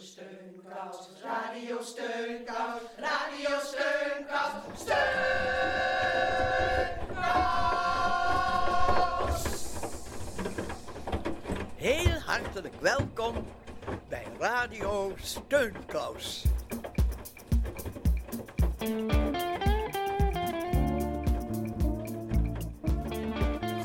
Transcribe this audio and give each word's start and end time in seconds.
Steunkous, 0.00 1.08
Radio 1.22 1.82
Steunkous, 1.82 2.82
Radio 2.96 3.58
Steunkous, 3.62 4.52
Steunkous. 4.76 5.08
Heel 11.76 12.18
hartelijk 12.26 12.74
welkom 12.80 13.46
bij 14.08 14.26
Radio 14.38 15.12
Steunkous. 15.16 16.44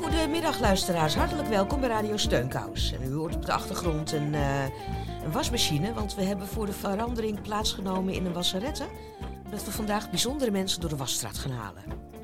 Goedemiddag 0.00 0.60
luisteraars, 0.60 1.14
hartelijk 1.14 1.48
welkom 1.48 1.80
bij 1.80 1.88
Radio 1.88 2.16
Steunkous. 2.16 2.92
En 2.92 3.02
u 3.02 3.14
hoort 3.14 3.34
op 3.34 3.46
de 3.46 3.52
achtergrond 3.52 4.12
een, 4.12 4.34
eh, 4.34 4.64
een 5.24 5.32
wasmachine, 5.32 5.92
want 5.92 6.14
we 6.14 6.22
hebben 6.22 6.46
voor 6.46 6.66
de 6.66 6.72
verandering 6.72 7.42
plaatsgenomen 7.42 8.14
in 8.14 8.26
een 8.26 8.32
wasserette. 8.32 8.84
Dat 9.50 9.64
we 9.64 9.70
vandaag 9.70 10.10
bijzondere 10.10 10.50
mensen 10.50 10.80
door 10.80 10.90
de 10.90 10.96
wasstraat 10.96 11.38
gaan 11.38 11.50
halen. 11.50 11.82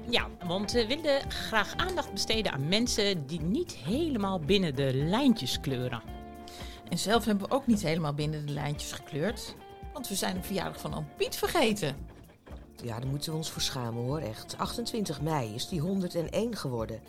Ja, 0.08 0.26
want 0.46 0.72
we 0.72 0.86
willen 0.86 1.30
graag 1.30 1.76
aandacht 1.76 2.12
besteden 2.12 2.52
aan 2.52 2.68
mensen 2.68 3.26
die 3.26 3.40
niet 3.40 3.72
helemaal 3.72 4.38
binnen 4.38 4.74
de 4.74 4.94
lijntjes 4.94 5.60
kleuren. 5.60 6.02
En 6.88 6.98
zelf 6.98 7.24
hebben 7.24 7.48
we 7.48 7.54
ook 7.54 7.66
niet 7.66 7.82
helemaal 7.82 8.14
binnen 8.14 8.46
de 8.46 8.52
lijntjes 8.52 8.92
gekleurd. 8.92 9.56
Want 9.92 10.08
we 10.08 10.14
zijn 10.14 10.34
de 10.34 10.42
verjaardag 10.42 10.80
van 10.80 10.94
oom 10.94 11.08
Piet 11.16 11.36
vergeten. 11.36 11.96
Ja, 12.82 12.98
daar 12.98 13.10
moeten 13.10 13.30
we 13.30 13.36
ons 13.36 13.50
voor 13.50 13.62
schamen 13.62 14.02
hoor, 14.02 14.18
echt. 14.18 14.58
28 14.58 15.20
mei 15.20 15.54
is 15.54 15.68
die 15.68 15.80
101 15.80 16.56
geworden. 16.56 17.00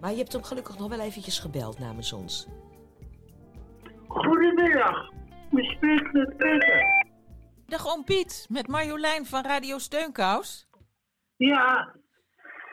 Maar 0.00 0.10
je 0.10 0.16
hebt 0.16 0.32
hem 0.32 0.42
gelukkig 0.42 0.78
nog 0.78 0.88
wel 0.88 1.00
eventjes 1.00 1.38
gebeld 1.38 1.78
namens 1.78 2.12
ons. 2.12 2.46
Goedemiddag, 4.08 5.10
u 5.50 5.62
spreekt 5.62 6.12
met 6.12 6.36
Peter. 6.36 7.06
Dag 7.66 7.86
oom 7.92 8.04
Piet, 8.04 8.46
met 8.50 8.68
Marjolein 8.68 9.26
van 9.26 9.42
Radio 9.42 9.78
Steunkous. 9.78 10.68
Ja, 11.36 11.94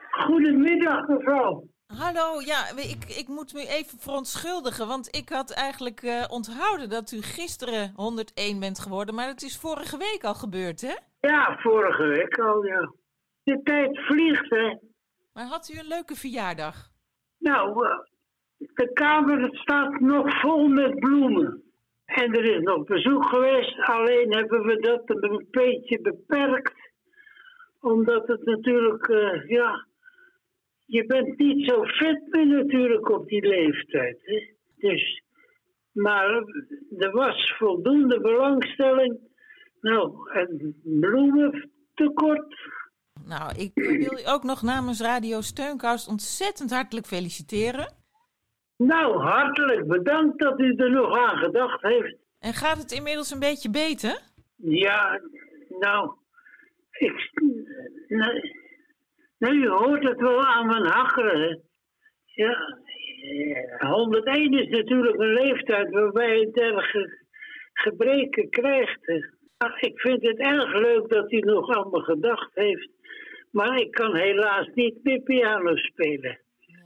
goedemiddag 0.10 1.08
mevrouw. 1.08 1.68
Hallo, 1.88 2.42
ja, 2.42 2.70
ik, 2.76 3.04
ik 3.18 3.28
moet 3.28 3.54
me 3.54 3.68
even 3.68 4.00
verontschuldigen, 4.00 4.88
want 4.88 5.16
ik 5.16 5.30
had 5.30 5.54
eigenlijk 5.54 6.02
eh, 6.02 6.26
onthouden 6.28 6.90
dat 6.90 7.12
u 7.12 7.22
gisteren 7.22 7.92
101 7.96 8.60
bent 8.60 8.80
geworden, 8.80 9.16
maar 9.16 9.28
het 9.28 9.42
is 9.42 9.58
vorige 9.60 9.98
week 9.98 10.24
al 10.24 10.34
gebeurd, 10.34 10.82
hè? 10.82 10.96
Ja, 11.20 11.58
vorige 11.58 12.04
week 12.04 12.40
al, 12.40 12.66
ja. 12.66 12.94
De 13.44 13.62
tijd 13.64 14.00
vliegt, 14.00 14.50
hè. 14.50 14.78
Maar 15.34 15.46
had 15.46 15.70
u 15.70 15.80
een 15.80 15.88
leuke 15.88 16.16
verjaardag? 16.16 16.90
Nou, 17.38 17.88
eh, 17.88 17.98
de 18.58 18.94
kamer 18.94 19.50
staat 19.52 20.00
nog 20.00 20.40
vol 20.40 20.68
met 20.68 21.00
bloemen. 21.00 21.65
En 22.06 22.34
er 22.34 22.56
is 22.58 22.64
nog 22.64 22.84
bezoek 22.84 23.26
geweest, 23.26 23.80
alleen 23.80 24.34
hebben 24.34 24.66
we 24.66 24.80
dat 24.80 25.02
een 25.06 25.48
beetje 25.52 26.02
beperkt. 26.02 26.74
Omdat 27.80 28.28
het 28.28 28.46
natuurlijk, 28.46 29.08
eh, 29.08 29.50
ja, 29.50 29.88
je 30.86 31.06
bent 31.06 31.38
niet 31.38 31.70
zo 31.70 31.84
fit 31.84 32.22
meer 32.30 32.48
natuurlijk 32.48 33.10
op 33.10 33.28
die 33.28 33.48
leeftijd. 33.48 34.18
Hè? 34.22 34.54
Dus, 34.76 35.24
maar 35.92 36.44
er 36.98 37.12
was 37.12 37.54
voldoende 37.58 38.22
belangstelling. 38.22 39.20
Nou, 39.82 40.32
en 40.32 40.76
bloemen 40.84 41.72
tekort. 41.94 42.56
Nou, 43.28 43.56
ik 43.58 43.72
wil 43.74 44.20
u 44.20 44.28
ook 44.28 44.44
nog 44.44 44.62
namens 44.62 45.02
Radio 45.02 45.42
Steunkous 45.42 46.08
ontzettend 46.08 46.72
hartelijk 46.72 47.06
feliciteren. 47.06 48.05
Nou, 48.78 49.18
hartelijk 49.22 49.88
bedankt 49.88 50.40
dat 50.40 50.60
u 50.60 50.76
er 50.76 50.92
nog 50.92 51.18
aan 51.18 51.38
gedacht 51.38 51.82
heeft. 51.82 52.16
En 52.40 52.54
gaat 52.54 52.78
het 52.78 52.92
inmiddels 52.92 53.32
een 53.32 53.40
beetje 53.40 53.70
beter? 53.70 54.20
Ja, 54.56 55.22
nou, 55.70 56.12
ik, 56.92 57.32
nou, 58.08 58.52
nou, 59.38 59.60
je 59.60 59.70
hoort 59.70 60.04
het 60.04 60.20
wel 60.20 60.46
aan 60.46 60.66
mijn 60.66 60.86
hakkeren. 60.86 61.62
Ja, 62.26 62.80
eh, 63.80 63.92
101 63.92 64.54
is 64.54 64.70
natuurlijk 64.70 65.20
een 65.20 65.34
leeftijd 65.34 65.90
waarbij 65.92 66.40
je 66.40 66.52
dergelijke 66.52 67.24
gebreken 67.74 68.50
krijgt. 68.50 69.08
Maar 69.58 69.78
ik 69.80 70.00
vind 70.00 70.22
het 70.22 70.38
erg 70.38 70.74
leuk 70.74 71.10
dat 71.10 71.32
hij 71.32 71.40
nog 71.40 71.76
aan 71.76 71.90
me 71.90 72.02
gedacht 72.02 72.52
heeft. 72.54 72.90
Maar 73.52 73.80
ik 73.80 73.92
kan 73.92 74.16
helaas 74.16 74.68
niet 74.74 75.04
meer 75.04 75.22
piano 75.22 75.76
spelen. 75.76 76.40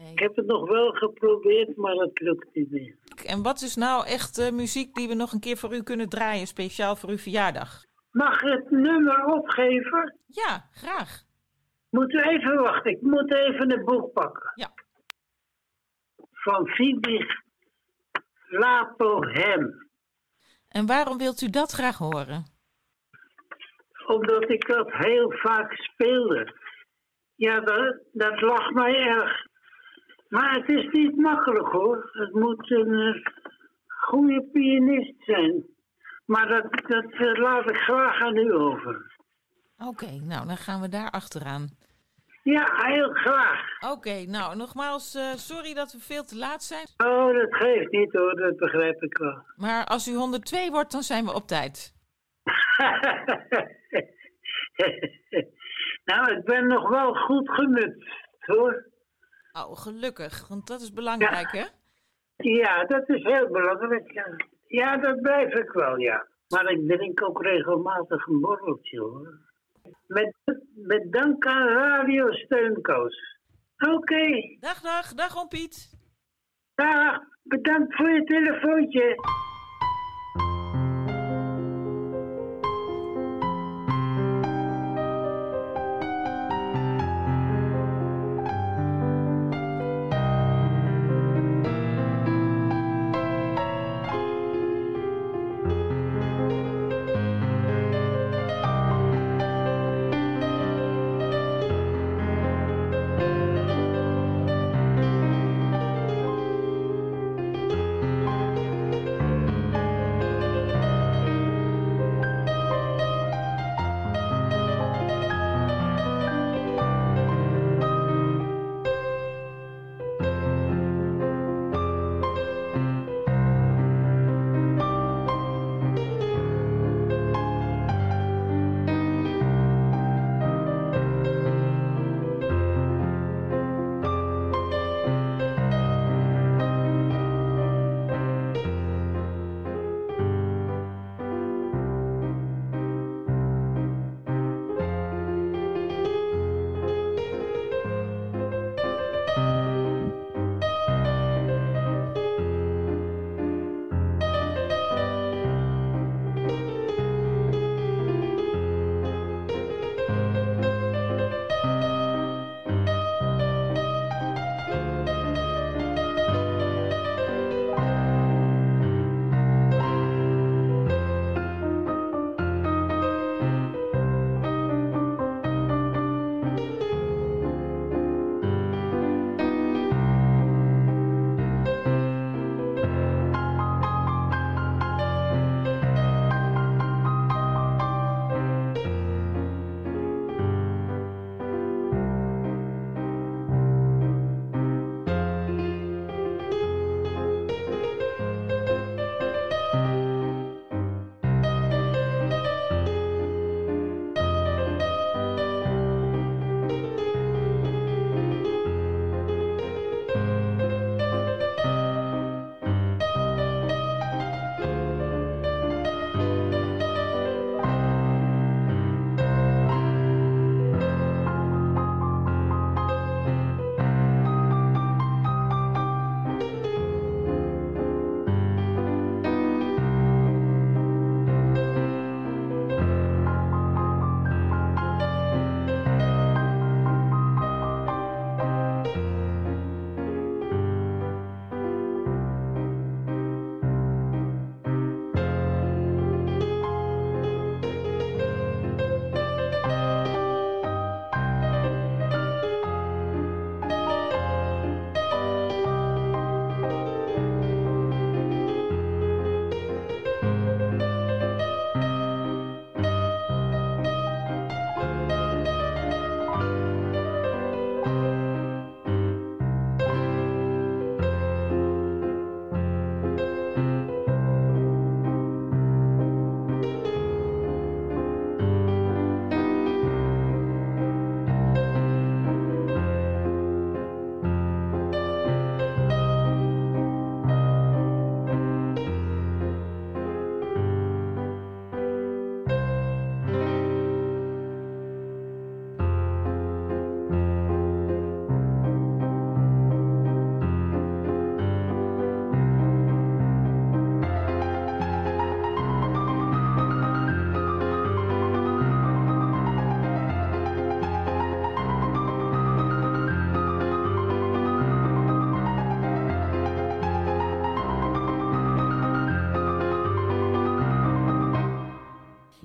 Nee. 0.09 0.18
Ik 0.18 0.20
heb 0.20 0.36
het 0.36 0.46
nog 0.46 0.70
wel 0.70 0.92
geprobeerd, 0.92 1.75
maar 1.75 1.94
het 1.94 2.20
lukt 2.20 2.47
niet 2.53 2.72
meer. 2.72 2.96
En 3.25 3.44
wat 3.44 3.62
is 3.62 3.75
nou 3.75 4.06
echt 4.08 4.38
eh, 4.38 4.52
muziek 4.52 4.96
die 4.96 5.08
we 5.08 5.14
nog 5.14 5.31
een 5.31 5.40
keer 5.40 5.58
voor 5.58 5.74
u 5.74 5.84
kunnen 5.84 6.09
draaien, 6.09 6.47
speciaal 6.47 6.96
voor 6.96 7.09
uw 7.09 7.18
verjaardag? 7.18 7.84
Mag 8.12 8.42
ik 8.42 8.50
het 8.50 8.72
nummer 8.72 9.25
opgeven? 9.25 10.20
Ja, 10.28 10.66
graag. 10.72 11.24
Moet 11.90 12.14
u 12.14 12.18
even 12.18 12.62
wachten, 12.62 12.92
ik 12.92 13.02
moet 13.02 13.34
even 13.34 13.72
een 13.72 13.86
boek 13.86 14.14
pakken. 14.14 14.52
Ja. 14.56 14.72
Van 16.31 16.68
Fibi 16.68 17.26
Lapohem. 18.47 19.88
En 20.70 20.86
waarom 20.86 21.18
wilt 21.18 21.41
u 21.41 21.50
dat 21.50 21.72
graag 21.72 21.97
horen? 21.97 22.46
Omdat 24.06 24.50
ik 24.50 24.68
dat 24.68 24.91
heel 24.91 25.31
vaak 25.31 25.74
speelde. 25.74 26.53
Ja, 27.36 27.59
dat, 27.59 27.97
dat 28.12 28.41
lag 28.41 28.72
mij 28.72 28.96
erg. 28.96 29.47
Maar 30.29 30.53
het 30.53 30.69
is 30.69 30.88
niet 30.91 31.16
makkelijk 31.16 31.67
hoor. 31.67 32.09
Het 32.12 32.34
moet 32.34 32.72
een 32.72 32.94
eh, 32.94 33.22
goede 33.88 34.50
pianist 34.51 35.23
zijn. 35.23 35.66
Maar 36.25 36.47
dat, 36.47 36.63
dat 36.88 37.12
eh, 37.12 37.34
laat 37.34 37.69
ik 37.69 37.78
graag 37.78 38.22
aan 38.22 38.38
u 38.38 38.53
over. 38.53 39.17
Oké, 39.78 40.12
nou 40.12 40.47
dan 40.47 40.57
gaan 40.57 40.81
we 40.81 40.90
daar 40.90 41.09
achteraan. 41.09 41.67
Ja, 42.44 42.67
heel 42.75 43.09
graag. 43.09 43.62
Oké, 43.91 44.25
nou 44.25 44.56
nogmaals, 44.56 45.16
eh, 45.16 45.34
sorry 45.34 45.73
dat 45.73 45.91
we 45.91 46.00
veel 46.00 46.23
te 46.23 46.38
laat 46.38 46.63
zijn. 46.63 46.88
Oh, 46.97 47.34
dat 47.34 47.56
geeft 47.56 47.91
niet 47.91 48.11
hoor, 48.11 48.35
dat 48.35 48.57
begrijp 48.57 49.03
ik 49.03 49.17
wel. 49.17 49.44
Maar 49.66 49.85
als 49.85 50.07
u 50.07 50.13
102 50.13 50.72
wordt, 50.72 50.91
dan 50.91 51.03
zijn 51.03 51.25
we 51.25 51.34
op 51.34 51.47
tijd. 51.47 51.94
nou, 56.11 56.31
ik 56.38 56.44
ben 56.46 56.67
nog 56.67 56.90
wel 56.90 57.13
goed 57.13 57.50
gemutst, 57.50 58.07
hoor. 58.40 58.88
Oh, 59.52 59.78
gelukkig, 59.78 60.48
want 60.48 60.68
dat 60.68 60.82
is 60.82 60.94
belangrijk, 60.94 61.52
hè? 61.52 61.66
Ja, 62.38 62.84
dat 62.86 63.10
is 63.10 63.24
heel 63.24 63.48
belangrijk. 63.50 64.12
Ja. 64.12 64.26
ja, 64.68 64.98
dat 64.98 65.22
blijf 65.22 65.54
ik 65.54 65.72
wel, 65.72 65.98
ja. 65.98 66.28
Maar 66.48 66.72
ik 66.72 66.88
drink 66.88 67.24
ook 67.24 67.42
regelmatig 67.44 68.28
een 68.28 68.40
borreltje, 68.40 69.00
hoor. 69.00 69.40
Met, 70.08 70.34
met 70.76 71.12
dank 71.12 71.46
aan 71.46 71.68
Radio 71.68 72.32
Steunkous. 72.32 73.38
Oké, 73.78 74.58
Dag, 74.59 74.82
dag, 74.82 75.14
dag 75.14 75.38
oom 75.38 75.48
Piet. 75.48 75.98
dag. 76.76 77.20
Bedankt 77.44 77.96
voor 77.96 78.09
je 78.09 78.24
telefoontje. 78.24 79.16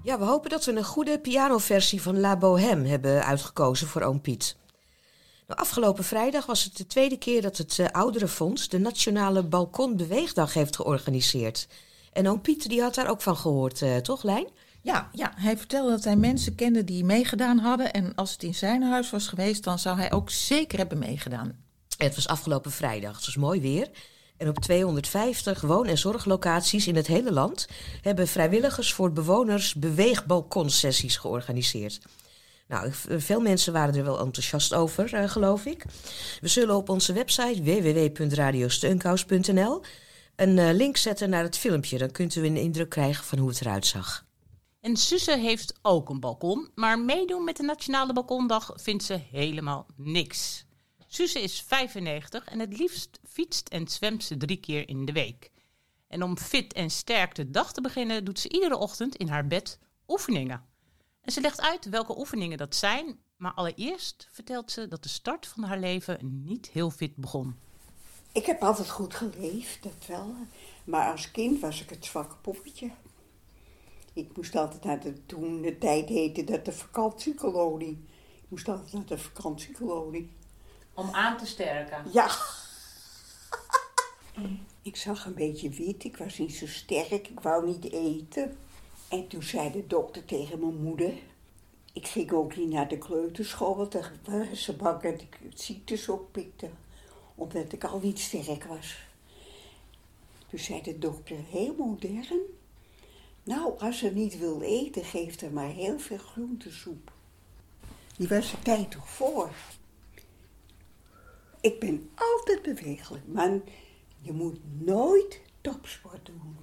Ja, 0.05 0.19
we 0.19 0.25
hopen 0.25 0.51
dat 0.51 0.65
we 0.65 0.73
een 0.73 0.85
goede 0.85 1.19
pianoversie 1.19 2.03
van 2.03 2.21
La 2.21 2.37
Bohème 2.37 2.89
hebben 2.89 3.25
uitgekozen 3.25 3.87
voor 3.87 4.03
Oom 4.03 4.21
Piet. 4.21 4.57
Nou, 5.47 5.61
afgelopen 5.61 6.05
vrijdag 6.05 6.47
was 6.47 6.65
het 6.65 6.77
de 6.77 6.87
tweede 6.87 7.17
keer 7.17 7.43
dat 7.43 7.57
het 7.57 7.79
uh, 7.79 7.87
Ouderenfonds 7.87 8.69
de 8.69 8.79
Nationale 8.79 9.43
Balkonbeweegdag 9.43 10.55
heeft 10.55 10.77
georganiseerd. 10.77 11.69
En 12.13 12.29
Oom 12.29 12.41
Piet 12.41 12.69
die 12.69 12.83
had 12.83 12.95
daar 12.95 13.11
ook 13.11 13.23
van 13.23 13.37
gehoord, 13.37 13.81
uh, 13.81 13.97
toch 13.97 14.23
Lijn? 14.23 14.47
Ja, 14.81 15.09
ja, 15.13 15.33
hij 15.37 15.57
vertelde 15.57 15.91
dat 15.91 16.05
hij 16.05 16.17
mensen 16.17 16.55
kende 16.55 16.85
die 16.85 17.05
meegedaan 17.05 17.59
hadden. 17.59 17.93
En 17.93 18.15
als 18.15 18.33
het 18.33 18.43
in 18.43 18.55
zijn 18.55 18.83
huis 18.83 19.11
was 19.11 19.29
geweest, 19.29 19.65
dan 19.65 19.79
zou 19.79 19.99
hij 19.99 20.13
ook 20.13 20.31
zeker 20.31 20.79
hebben 20.79 20.99
meegedaan. 20.99 21.59
Het 21.97 22.15
was 22.15 22.29
afgelopen 22.29 22.71
vrijdag, 22.71 23.17
het 23.17 23.27
was 23.27 23.37
mooi 23.37 23.61
weer. 23.61 23.91
En 24.37 24.49
op 24.49 24.59
250 24.59 25.61
woon- 25.61 25.87
en 25.87 25.99
zorglocaties 25.99 26.87
in 26.87 26.97
het 26.97 27.07
hele 27.07 27.33
land 27.33 27.69
hebben 28.03 28.29
vrijwilligers 28.29 28.93
voor 28.93 29.13
bewoners 29.13 29.75
beweegbalkonsessies 29.75 31.17
georganiseerd. 31.17 32.01
Nou, 32.69 32.91
veel 33.19 33.41
mensen 33.41 33.73
waren 33.73 33.95
er 33.95 34.05
wel 34.05 34.21
enthousiast 34.21 34.75
over, 34.75 35.15
uh, 35.15 35.29
geloof 35.29 35.65
ik. 35.65 35.85
We 36.41 36.49
zullen 36.49 36.77
op 36.77 36.89
onze 36.89 37.13
website 37.13 37.63
www.radiosteunkous.nl 37.63 39.83
een 40.37 40.57
uh, 40.57 40.73
link 40.73 40.97
zetten 40.97 41.31
naar 41.31 41.43
het 41.43 41.59
filmpje. 41.59 41.99
Dan 41.99 42.11
kunt 42.11 42.35
u 42.35 42.47
een 42.47 42.57
indruk 42.57 42.89
krijgen 42.89 43.25
van 43.25 43.39
hoe 43.39 43.49
het 43.49 43.61
eruit 43.61 43.87
zag. 43.87 44.25
En 44.81 44.97
Suze 44.97 45.39
heeft 45.39 45.75
ook 45.83 46.09
een 46.09 46.21
balkon, 46.21 46.69
maar 46.75 46.99
meedoen 46.99 47.45
met 47.45 47.57
de 47.57 47.63
Nationale 47.63 48.13
Balkondag 48.13 48.73
vindt 48.75 49.05
ze 49.05 49.21
helemaal 49.31 49.87
niks. 49.97 50.65
Suze 51.07 51.43
is 51.43 51.65
95 51.67 52.45
en 52.45 52.59
het 52.59 52.79
liefst 52.79 53.21
fietst 53.35 53.69
en 53.69 53.89
zwemt 53.89 54.25
ze 54.25 54.37
drie 54.37 54.57
keer 54.57 54.89
in 54.89 55.05
de 55.05 55.13
week. 55.13 55.51
En 56.09 56.23
om 56.23 56.39
fit 56.39 56.73
en 56.73 56.91
sterk 56.91 57.35
de 57.35 57.51
dag 57.51 57.73
te 57.73 57.81
beginnen, 57.81 58.25
doet 58.25 58.39
ze 58.39 58.49
iedere 58.49 58.77
ochtend 58.77 59.17
in 59.17 59.29
haar 59.29 59.47
bed 59.47 59.79
oefeningen. 60.09 60.65
En 61.21 61.33
ze 61.33 61.41
legt 61.41 61.61
uit 61.61 61.89
welke 61.89 62.19
oefeningen 62.19 62.59
dat 62.59 62.75
zijn, 62.75 63.19
maar 63.37 63.53
allereerst 63.53 64.29
vertelt 64.33 64.71
ze 64.71 64.89
dat 64.89 65.03
de 65.03 65.09
start 65.09 65.47
van 65.47 65.63
haar 65.63 65.79
leven 65.79 66.43
niet 66.45 66.67
heel 66.67 66.91
fit 66.91 67.17
begon. 67.17 67.57
Ik 68.33 68.47
heb 68.47 68.63
altijd 68.63 68.91
goed 68.91 69.15
geleefd, 69.15 69.83
dat 69.83 70.07
wel. 70.07 70.35
Maar 70.85 71.11
als 71.11 71.31
kind 71.31 71.61
was 71.61 71.83
ik 71.83 71.91
het 71.91 72.05
zwakke 72.05 72.37
poppetje. 72.37 72.91
Ik 74.13 74.37
moest 74.37 74.57
altijd 74.57 74.85
naar 74.85 75.01
de, 75.01 75.27
toen 75.27 75.63
de 75.63 75.79
tijd 75.79 76.09
heette 76.09 76.45
dat 76.45 76.65
de 76.65 76.73
vakantiekolonie. 76.73 78.05
Ik 78.43 78.49
moest 78.49 78.69
altijd 78.69 78.93
naar 78.93 79.07
de 79.07 79.19
vakantiekolonie. 79.19 80.31
Om 80.95 81.11
aan 81.11 81.39
te 81.39 81.47
sterken? 81.47 82.05
Ja. 82.13 82.31
Ik 84.83 84.97
zag 84.97 85.27
een 85.27 85.35
beetje 85.35 85.69
wit, 85.69 86.05
ik 86.05 86.17
was 86.17 86.39
niet 86.39 86.55
zo 86.55 86.67
sterk, 86.67 87.29
ik 87.29 87.41
wou 87.41 87.67
niet 87.67 87.93
eten. 87.93 88.57
En 89.09 89.29
toen 89.29 89.43
zei 89.43 89.73
de 89.73 89.87
dokter 89.87 90.25
tegen 90.25 90.61
mijn 90.61 90.83
moeder... 90.83 91.13
Ik 91.95 92.07
ging 92.07 92.33
ook 92.33 92.57
niet 92.57 92.69
naar 92.69 92.89
de 92.89 92.99
kleuterschool, 92.99 93.77
want 93.77 93.93
daar 93.93 94.13
waren 94.25 94.57
ze 94.57 94.77
bang 94.77 95.03
dat 95.03 95.21
ik 95.21 95.39
ziektes 95.55 96.09
oppikte. 96.09 96.71
Omdat 97.35 97.73
ik 97.73 97.85
al 97.85 98.01
niet 98.03 98.19
sterk 98.19 98.65
was. 98.65 98.97
Toen 100.49 100.59
zei 100.59 100.83
de 100.83 100.99
dokter, 100.99 101.37
heel 101.51 101.75
modern. 101.79 102.41
Nou, 103.43 103.79
als 103.79 103.99
ze 103.99 104.11
niet 104.11 104.39
wil 104.39 104.61
eten, 104.61 105.05
geeft 105.05 105.43
er 105.43 105.53
maar 105.53 105.71
heel 105.71 105.99
veel 105.99 106.19
groentesoep. 106.19 107.13
Die 108.17 108.29
was 108.29 108.51
de 108.51 108.59
tijd 108.63 108.91
toch 108.91 109.11
voor. 109.11 109.51
Ik 111.61 111.81
ben 111.81 112.11
altijd 112.15 112.63
bewegelijk, 112.63 113.27
maar 113.27 113.61
je 114.25 114.33
moet 114.33 114.59
nooit 114.85 115.41
topsport 115.61 116.27
doen. 116.27 116.57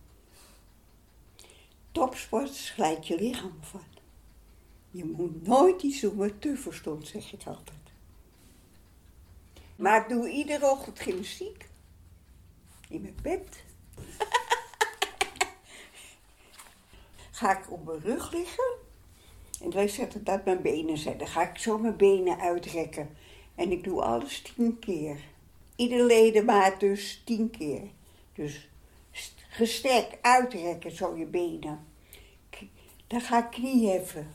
Topsport 1.91 2.53
slijt 2.53 3.07
je 3.07 3.15
lichaam 3.15 3.57
van. 3.61 3.83
Je 4.91 5.05
moet 5.05 5.47
nooit 5.47 5.83
iets 5.83 5.99
doen 5.99 6.15
wat 6.15 6.41
te 6.41 6.57
verstond, 6.57 7.07
zeg 7.07 7.33
ik 7.33 7.45
altijd. 7.45 7.77
Maar 9.75 10.01
ik 10.01 10.09
doe 10.09 10.29
iedere 10.29 10.71
ochtend 10.71 10.99
gymnastiek. 10.99 11.69
In 12.89 13.01
mijn 13.01 13.17
bed. 13.21 13.63
ga 17.31 17.59
ik 17.59 17.71
op 17.71 17.85
mijn 17.85 17.99
rug 17.99 18.31
liggen. 18.31 18.73
En 19.61 19.71
wij 19.71 19.87
zetten 19.87 20.23
dat 20.23 20.45
mijn 20.45 20.61
benen 20.61 20.97
zijn. 20.97 21.17
Dan 21.17 21.27
ga 21.27 21.49
ik 21.49 21.57
zo 21.57 21.77
mijn 21.77 21.97
benen 21.97 22.39
uitrekken. 22.39 23.17
En 23.55 23.71
ik 23.71 23.83
doe 23.83 24.01
alles 24.01 24.41
tien 24.41 24.79
keer. 24.79 25.30
Ieder 25.75 26.05
ledemaat 26.05 26.79
dus 26.79 27.21
tien 27.25 27.49
keer. 27.49 27.81
Dus 28.33 28.69
gestrekt 29.49 30.17
uitrekken, 30.21 30.95
zo 30.95 31.17
je 31.17 31.25
benen. 31.25 31.79
Dan 33.07 33.21
ga 33.21 33.45
ik 33.45 33.51
knie 33.51 33.89
heffen. 33.89 34.27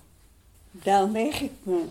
Dan 0.71 1.11
leg 1.11 1.40
ik 1.40 1.52
me, 1.62 1.85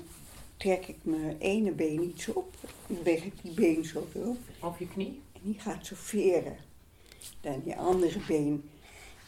trek 0.57 0.87
ik 0.87 0.97
mijn 1.01 1.37
ene 1.39 1.71
been 1.71 2.03
iets 2.03 2.27
op. 2.27 2.53
Dan 2.87 2.97
leg 3.03 3.23
ik 3.23 3.33
die 3.41 3.53
been 3.53 3.85
zo 3.85 4.07
op. 4.13 4.37
Op 4.59 4.79
je 4.79 4.87
knie? 4.87 5.21
En 5.33 5.41
die 5.43 5.59
gaat 5.59 5.85
zo 5.85 5.95
veren. 5.97 6.57
Dan 7.41 7.61
die 7.63 7.75
andere 7.75 8.19
been. 8.27 8.69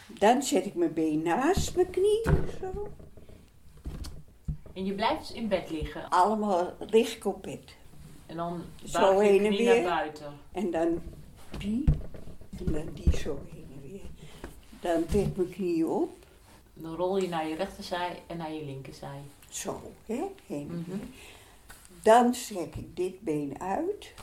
Dan 0.07 0.43
zet 0.43 0.65
ik 0.65 0.75
mijn 0.75 0.93
been 0.93 1.21
naast 1.21 1.75
mijn 1.75 1.89
knie. 1.89 2.21
Zo. 2.61 2.91
En 4.73 4.85
je 4.85 4.93
blijft 4.93 5.33
in 5.33 5.47
bed 5.47 5.69
liggen? 5.69 6.09
Allemaal 6.09 6.73
lig 6.79 7.15
ik 7.15 7.25
op 7.25 7.43
bed. 7.43 7.75
En 8.27 8.35
dan 8.35 8.63
zo 8.85 9.19
heen 9.19 9.45
en 9.45 9.51
weer. 9.51 9.81
naar 9.83 9.95
buiten? 9.95 10.39
En 10.51 10.71
dan 10.71 11.01
die. 11.57 11.83
En 12.59 12.71
dan 12.71 12.89
die 12.93 13.17
zo 13.17 13.39
heen 13.51 13.67
en 13.73 13.91
weer. 13.91 14.01
Dan 14.79 15.05
trek 15.05 15.25
ik 15.25 15.35
mijn 15.35 15.49
knieën 15.49 15.87
op. 15.87 16.17
Dan 16.73 16.95
rol 16.95 17.17
je 17.17 17.27
naar 17.27 17.47
je 17.47 17.55
rechterzij 17.55 18.21
en 18.27 18.37
naar 18.37 18.51
je 18.51 18.63
linkerzij. 18.65 19.21
Zo, 19.49 19.81
hè? 20.05 20.23
Heen 20.47 20.69
en 20.69 20.79
Mhm. 20.79 20.89
weer. 20.89 21.07
Dan 22.01 22.33
strek 22.33 22.75
ik 22.75 22.95
dit 22.95 23.21
been 23.21 23.61
uit. 23.61 24.13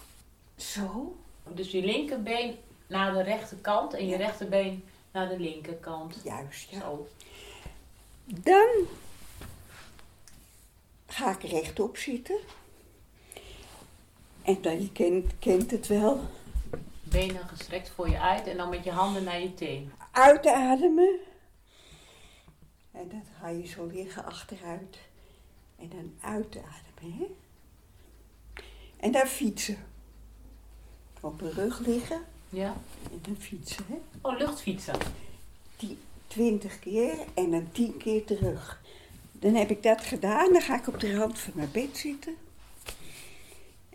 Zo. 0.56 1.16
Dus 1.54 1.70
je 1.70 1.80
linkerbeen 1.84 2.56
naar 2.86 3.12
de 3.12 3.22
rechterkant 3.22 3.94
en 3.94 4.06
je 4.06 4.16
rechterbeen 4.16 4.84
naar 5.12 5.28
de 5.28 5.38
linkerkant. 5.38 6.20
Juist, 6.24 6.70
ja. 6.70 6.80
Zo. 6.80 7.06
Dan 8.24 8.68
ga 11.06 11.30
ik 11.38 11.42
rechtop 11.50 11.96
zitten. 11.96 12.36
En 14.44 14.58
dan, 14.62 14.80
je 14.82 14.92
kent, 14.92 15.32
kent 15.38 15.70
het 15.70 15.86
wel, 15.86 16.20
Benen 17.02 17.48
gestrekt 17.48 17.88
voor 17.90 18.08
je 18.08 18.20
uit 18.20 18.46
en 18.46 18.56
dan 18.56 18.68
met 18.68 18.84
je 18.84 18.90
handen 18.90 19.24
naar 19.24 19.40
je 19.40 19.54
teen. 19.54 19.92
uitademen. 20.10 21.18
En 22.92 23.08
dan 23.08 23.22
ga 23.40 23.48
je 23.48 23.66
zo 23.66 23.86
liggen 23.86 24.24
achteruit. 24.24 24.98
En 25.78 25.88
dan 25.88 26.14
uitademen, 26.20 27.18
hè. 27.18 27.26
En 28.96 29.12
dan 29.12 29.26
fietsen. 29.26 29.76
Op 31.20 31.40
mijn 31.40 31.52
rug 31.52 31.78
liggen 31.78 32.20
Ja? 32.48 32.74
en 33.12 33.18
dan 33.22 33.36
fietsen, 33.38 33.84
hè. 33.88 33.96
Oh, 34.20 34.38
luchtfietsen. 34.38 34.94
Die 35.76 35.98
twintig 36.26 36.78
keer 36.78 37.14
en 37.34 37.50
dan 37.50 37.68
tien 37.72 37.96
keer 37.96 38.24
terug. 38.24 38.82
Dan 39.32 39.54
heb 39.54 39.70
ik 39.70 39.82
dat 39.82 40.00
gedaan, 40.00 40.52
dan 40.52 40.62
ga 40.62 40.76
ik 40.78 40.86
op 40.86 41.00
de 41.00 41.16
rand 41.16 41.38
van 41.38 41.52
mijn 41.54 41.70
bed 41.72 41.96
zitten. 41.96 42.36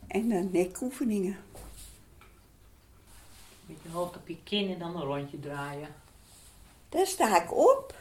En 0.09 0.29
dan 0.29 0.51
nekoefeningen. 0.51 1.37
Met 3.65 3.77
je 3.81 3.89
hoofd 3.89 4.15
op 4.15 4.27
je 4.27 4.43
kin 4.43 4.71
en 4.73 4.79
dan 4.79 4.95
een 4.95 5.03
rondje 5.03 5.39
draaien. 5.39 5.95
Dan 6.89 7.05
sta 7.05 7.43
ik 7.43 7.53
op. 7.53 7.95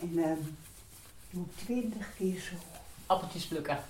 En 0.00 0.14
dan 0.14 0.56
doe 1.30 1.44
ik 1.44 1.56
twintig 1.56 2.16
keer 2.16 2.40
zo. 2.40 2.54
Appeltjes 3.06 3.46
plukken. 3.46 3.84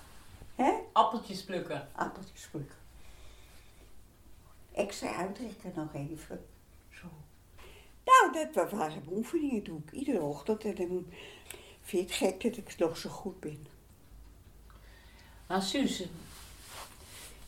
Hè? 0.54 0.72
Appeltjes 0.92 1.44
plukken. 1.44 1.88
Appeltjes 1.92 2.46
plukken. 2.50 2.76
Extra 4.72 5.14
uitrekken 5.14 5.72
nog 5.74 5.94
even. 5.94 6.46
Zo. 6.90 7.06
Nou, 8.04 8.52
dat 8.52 8.70
waren 8.70 9.02
oefeningen. 9.10 9.64
doe 9.64 9.80
ik 9.86 9.92
iedere 9.92 10.20
ochtend. 10.20 10.64
En 10.64 10.74
dan 10.74 11.06
vind 11.82 11.90
je 11.90 11.98
het 11.98 12.12
gek 12.12 12.42
dat 12.42 12.56
ik 12.56 12.78
nog 12.78 12.96
zo 12.96 13.10
goed 13.10 13.40
ben. 13.40 13.66
Maar 15.46 15.62
Suze, 15.62 16.08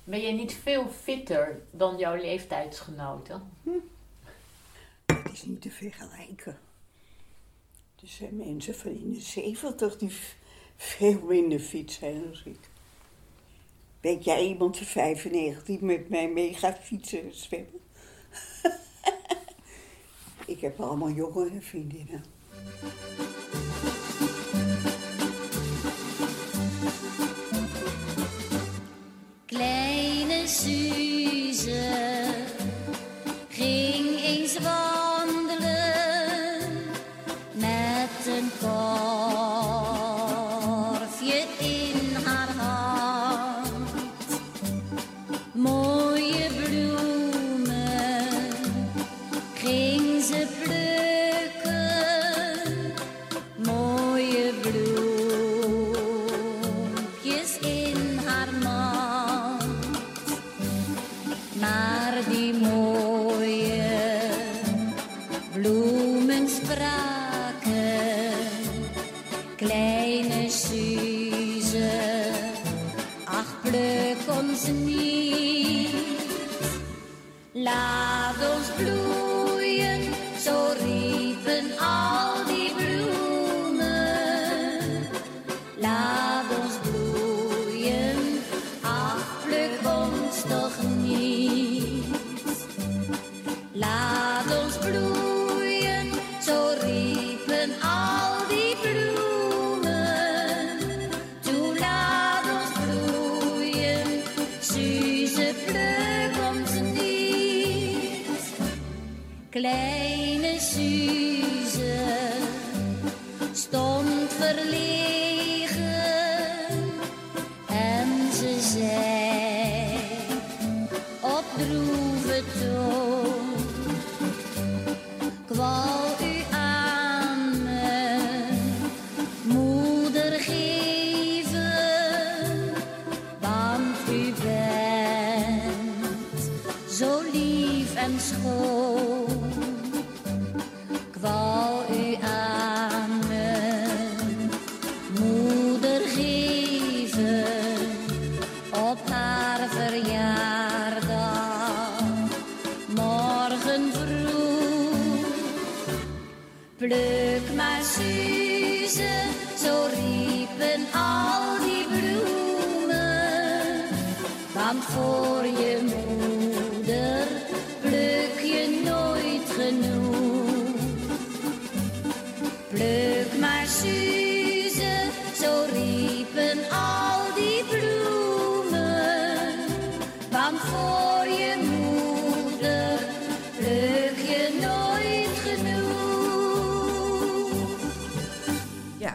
ben 0.07 0.21
je 0.21 0.33
niet 0.33 0.53
veel 0.53 0.89
fitter 0.89 1.63
dan 1.71 1.99
jouw 1.99 2.17
leeftijdsgenoten? 2.17 3.51
Dat 5.07 5.33
is 5.33 5.45
niet 5.45 5.61
te 5.61 5.71
vergelijken. 5.71 6.59
Er 8.01 8.09
zijn 8.09 8.37
mensen 8.37 8.75
van 8.75 8.91
in 8.91 9.13
de 9.13 9.21
zeventig 9.21 9.99
die 9.99 10.13
veel 10.77 11.21
minder 11.21 11.59
fit 11.59 11.93
zijn 11.93 12.23
dan 12.23 12.37
ik. 12.45 12.69
Weet 14.01 14.25
jij 14.25 14.47
iemand 14.47 14.77
van 14.77 14.87
95 14.87 15.65
die 15.65 15.85
met 15.85 16.09
mij 16.09 16.29
mee 16.29 16.55
gaat 16.55 16.79
fietsen 16.79 17.23
en 17.23 17.35
zwemmen? 17.35 17.81
ik 20.55 20.61
heb 20.61 20.81
allemaal 20.81 21.11
jongere 21.11 21.61
vriendinnen. 21.61 22.25
Kleine 30.47 32.25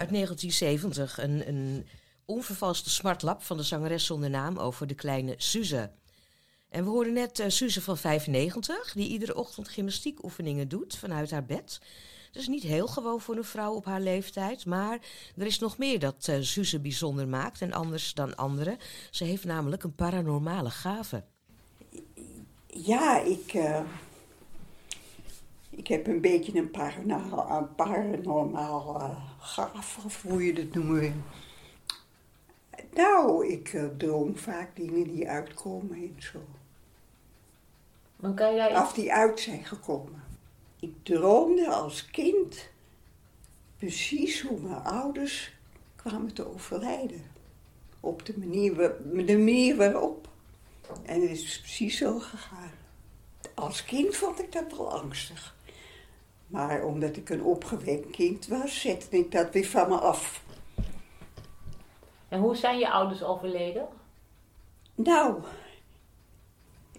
uit 0.01 0.10
1970. 0.10 1.17
Een, 1.17 1.48
een 1.48 1.88
onvervalste 2.25 2.89
smartlap 2.89 3.43
van 3.43 3.58
de 3.58 3.63
zangeres 3.63 4.05
zonder 4.05 4.29
naam 4.29 4.58
over 4.58 4.88
de 4.88 4.93
kleine 4.93 5.34
Suze. 5.38 5.91
En 6.70 6.84
we 6.84 6.89
hoorden 6.89 7.13
net 7.13 7.39
eh, 7.39 7.50
Suze 7.50 7.81
van 7.81 7.98
95, 7.98 8.93
die 8.93 9.10
iedere 9.10 9.36
ochtend 9.36 9.67
gymnastiekoefeningen 9.67 10.67
doet 10.67 10.98
vanuit 10.98 11.31
haar 11.31 11.46
bed. 11.46 11.81
Is 12.34 12.48
niet 12.48 12.63
heel 12.63 12.88
gewoon 12.88 13.22
voor 13.22 13.36
een 13.36 13.43
vrouw 13.43 13.74
op 13.74 13.86
haar 13.86 14.01
leeftijd, 14.01 14.65
maar 14.65 15.00
er 15.38 15.46
is 15.46 15.60
nog 15.60 15.77
meer 15.77 16.00
dat 16.00 16.27
eh 16.27 16.36
Suze 16.41 16.79
bijzonder 16.79 17.27
maakt 17.27 17.62
en 17.62 17.74
anders 17.74 18.13
dan 18.13 18.36
anderen. 18.36 18.77
Ze 19.10 19.24
heeft 19.24 19.43
namelijk 19.43 19.84
een 19.84 19.96
paranormale 19.96 20.70
gave. 20.70 21.24
Ja, 22.67 23.20
ik, 23.20 23.53
eh, 23.53 23.81
ik 25.70 25.88
heb 25.88 26.08
een 26.08 26.22
beetje 26.22 26.58
een 26.58 26.72
paranormaal, 27.75 29.30
gaaf, 29.41 30.05
of 30.05 30.21
hoe 30.21 30.45
je 30.45 30.53
dat 30.53 30.74
noemen 30.74 31.00
wil. 31.00 31.13
Nou, 32.93 33.48
ik 33.48 33.74
eh, 33.74 33.86
droom 33.98 34.38
vaak 34.38 34.75
dingen 34.75 35.03
die 35.03 35.29
uitkomen 35.29 35.95
en 35.95 36.15
zo. 36.17 36.39
Dan 38.15 38.36
kan 38.36 38.55
jij 38.55 38.77
Of 38.77 38.93
die 38.93 39.13
uit 39.13 39.39
zijn 39.39 39.65
gekomen. 39.65 40.24
Ik 40.79 40.93
droomde 41.03 41.69
als 41.69 42.05
kind 42.05 42.69
precies 43.77 44.41
hoe 44.41 44.60
mijn 44.60 44.83
ouders 44.83 45.53
kwamen 45.95 46.33
te 46.33 46.53
overlijden. 46.53 47.31
Op 48.00 48.25
de 48.25 48.33
manier, 48.38 48.75
de 48.75 49.38
manier 49.38 49.75
waarop. 49.75 50.29
En 51.03 51.21
het 51.21 51.29
is 51.29 51.60
precies 51.60 51.98
zo 51.98 52.19
gegaan. 52.19 52.71
Als 53.53 53.86
kind 53.86 54.15
vond 54.15 54.39
ik 54.39 54.51
dat 54.51 54.77
wel 54.77 54.91
angstig. 54.91 55.55
Maar 56.51 56.86
omdat 56.86 57.17
ik 57.17 57.29
een 57.29 57.43
opgewekt 57.43 58.10
kind 58.10 58.48
was, 58.48 58.81
zette 58.81 59.17
ik 59.17 59.31
dat 59.31 59.53
weer 59.53 59.65
van 59.65 59.89
me 59.89 59.96
af. 59.96 60.43
En 62.27 62.39
hoe 62.39 62.55
zijn 62.55 62.79
je 62.79 62.89
ouders 62.89 63.24
overleden? 63.24 63.88
Nou, 64.96 65.43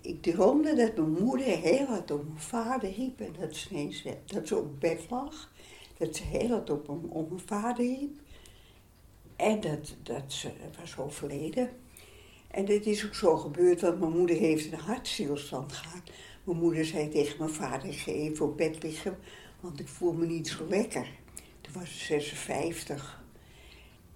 ik 0.01 0.23
droomde 0.23 0.75
dat 0.75 0.97
mijn 0.97 1.25
moeder 1.25 1.47
heel 1.47 1.87
hard 1.87 2.11
op 2.11 2.25
mijn 2.25 2.41
vader 2.41 2.93
riep 2.93 3.21
en 3.21 3.35
dat 3.41 3.57
ze, 3.57 3.71
ineens, 3.71 4.05
dat 4.25 4.49
ze 4.49 4.57
op 4.57 4.81
bed 4.81 5.07
lag. 5.11 5.51
Dat 5.99 6.17
ze 6.17 6.23
heel 6.23 6.49
hard 6.49 6.71
op, 6.71 6.87
hem, 6.87 7.05
op 7.09 7.29
mijn 7.29 7.43
vader 7.47 7.85
riep. 7.85 8.21
En 9.37 9.61
dat, 9.61 9.95
dat 10.03 10.33
ze 10.33 10.51
was 10.81 10.99
overleden. 10.99 11.71
En 12.51 12.65
dit 12.65 12.87
is 12.87 13.07
ook 13.07 13.15
zo 13.15 13.37
gebeurd, 13.37 13.81
want 13.81 13.99
mijn 13.99 14.17
moeder 14.17 14.37
heeft 14.37 14.73
een 14.73 14.79
hartstilstand 14.79 15.73
gehad. 15.73 16.03
Mijn 16.45 16.59
moeder 16.59 16.85
zei 16.85 17.09
tegen 17.09 17.39
mijn 17.39 17.51
vader, 17.51 18.03
even 18.07 18.47
op 18.47 18.57
bed 18.57 18.83
liggen, 18.83 19.19
want 19.61 19.81
ik 19.81 19.89
voel 19.89 20.13
me 20.13 20.27
niet 20.27 20.49
zo 20.49 20.67
lekker. 20.69 21.07
Toen 21.61 21.73
was 21.73 21.99
ze 21.99 22.05
56. 22.05 23.23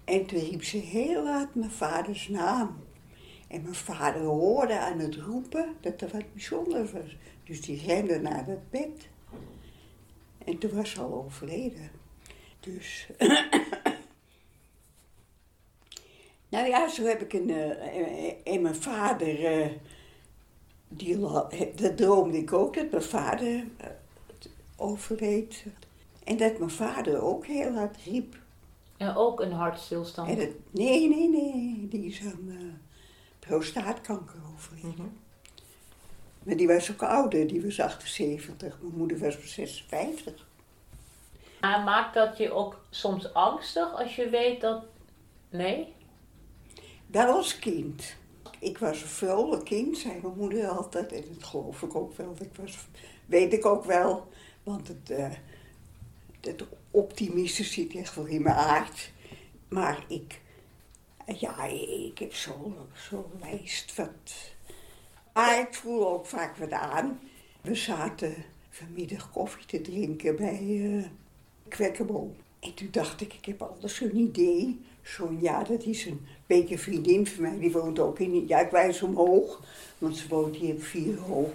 En 0.03 0.25
toen 0.25 0.39
riep 0.39 0.63
ze 0.63 0.77
heel 0.77 1.27
hard 1.27 1.55
mijn 1.55 1.71
vaders 1.71 2.27
naam. 2.27 2.77
En 3.47 3.61
mijn 3.61 3.75
vader 3.75 4.21
hoorde 4.21 4.79
aan 4.79 4.99
het 4.99 5.15
roepen 5.15 5.75
dat 5.81 6.01
er 6.01 6.09
wat 6.11 6.33
bijzonders 6.33 6.91
was. 6.91 7.17
Dus 7.43 7.61
die 7.61 7.81
rende 7.85 8.19
naar 8.19 8.45
het 8.45 8.69
bed. 8.69 9.07
En 10.45 10.57
toen 10.57 10.73
was 10.73 10.91
ze 10.91 11.01
al 11.01 11.23
overleden. 11.23 11.91
Dus. 12.59 13.07
nou 16.49 16.67
ja, 16.67 16.89
zo 16.89 17.03
heb 17.03 17.21
ik 17.21 17.33
een. 17.33 17.49
eh, 17.49 18.53
en 18.53 18.61
mijn 18.61 18.75
vader. 18.75 19.71
Die, 20.87 21.19
dat 21.75 21.97
droomde 21.97 22.37
ik 22.37 22.53
ook, 22.53 22.73
dat 22.75 22.91
mijn 22.91 23.03
vader 23.03 23.63
eh, 23.77 23.87
overleed. 24.75 25.65
En 26.23 26.37
dat 26.37 26.57
mijn 26.57 26.69
vader 26.69 27.21
ook 27.21 27.45
heel 27.45 27.73
hard 27.73 27.97
riep. 28.05 28.35
En 28.97 29.15
ook 29.15 29.39
een 29.39 29.51
hartstilstand. 29.51 30.29
En 30.29 30.55
nee, 30.71 31.09
nee, 31.09 31.29
nee, 31.29 31.87
die 31.89 32.05
is 32.05 32.21
aan 32.21 32.45
eh, 32.49 32.55
prostaatkanker 33.39 34.39
overleden. 34.53 35.17
Maar 36.43 36.55
die 36.55 36.67
was 36.67 36.91
ook 36.91 37.03
ouder, 37.03 37.47
die 37.47 37.61
was 37.61 37.79
78. 37.79 38.77
Mijn 38.81 38.97
moeder 38.97 39.19
was 39.19 39.53
56. 39.53 40.45
Maar 41.61 41.83
maakt 41.83 42.13
dat 42.13 42.37
je 42.37 42.51
ook 42.51 42.79
soms 42.89 43.33
angstig 43.33 43.99
als 43.99 44.15
je 44.15 44.29
weet 44.29 44.61
dat... 44.61 44.83
Nee? 45.49 45.93
Wel 47.07 47.35
als 47.35 47.59
kind. 47.59 48.15
Ik 48.67 48.77
was 48.77 49.01
een 49.01 49.07
vrolijk 49.07 49.65
kind, 49.65 49.97
zei 49.97 50.19
mijn 50.21 50.37
moeder 50.37 50.67
altijd. 50.67 51.11
En 51.11 51.23
dat 51.33 51.43
geloof 51.43 51.81
ik 51.81 51.95
ook 51.95 52.17
wel. 52.17 52.35
Ik 52.39 52.55
was, 52.55 52.77
weet 53.25 53.53
ik 53.53 53.65
ook 53.65 53.85
wel. 53.85 54.27
Want 54.63 54.87
het, 54.87 55.09
eh 55.09 55.31
het 56.41 56.63
optimisme 56.91 57.65
zit 57.65 57.95
echt 57.95 58.15
wel 58.15 58.25
in 58.25 58.41
mijn 58.41 58.55
aard. 58.55 59.11
Maar 59.67 60.05
ik, 60.07 60.41
ja, 61.25 61.65
ik 61.65 62.17
heb 62.19 62.33
zo'n 62.33 62.75
zo 63.09 63.31
lijst 63.39 63.95
wat... 63.95 64.33
Maar 65.33 65.59
ik 65.59 65.73
voel 65.73 66.07
ook 66.07 66.25
vaak 66.25 66.57
wat 66.57 66.71
aan. 66.71 67.19
We 67.61 67.75
zaten 67.75 68.35
vanmiddag 68.69 69.31
koffie 69.31 69.65
te 69.65 69.81
drinken 69.81 70.35
bij 70.35 70.81
eh 70.83 71.05
Kwekkenboom. 71.67 72.35
En 72.59 72.73
toen 72.73 72.87
dacht 72.91 73.21
ik, 73.21 73.33
ik 73.33 73.45
heb 73.45 73.61
altijd 73.61 73.91
zo'n 73.91 74.15
idee. 74.15 74.79
Sonja, 75.07 75.63
dat 75.63 75.83
is 75.83 76.05
een 76.05 76.27
beetje 76.45 76.77
vriendin 76.77 77.27
van 77.27 77.41
mij. 77.41 77.59
Die 77.59 77.71
woont 77.71 77.99
ook 77.99 78.19
in... 78.19 78.47
Ja, 78.47 78.59
ik 78.59 78.71
wijs 78.71 79.01
omhoog. 79.01 79.61
Want 79.97 80.17
ze 80.17 80.27
woont 80.27 80.55
hier 80.55 80.73
op 80.73 80.83
vier 80.83 81.17
hoog. 81.17 81.49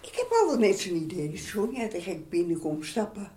Ik 0.00 0.14
heb 0.14 0.30
altijd 0.30 0.58
net 0.58 0.80
zo'n 0.80 0.96
idee. 0.96 1.36
Sonja, 1.36 1.88
ga 1.90 2.10
ik 2.10 2.28
binnenkom 2.28 2.82
stappen. 2.82 3.30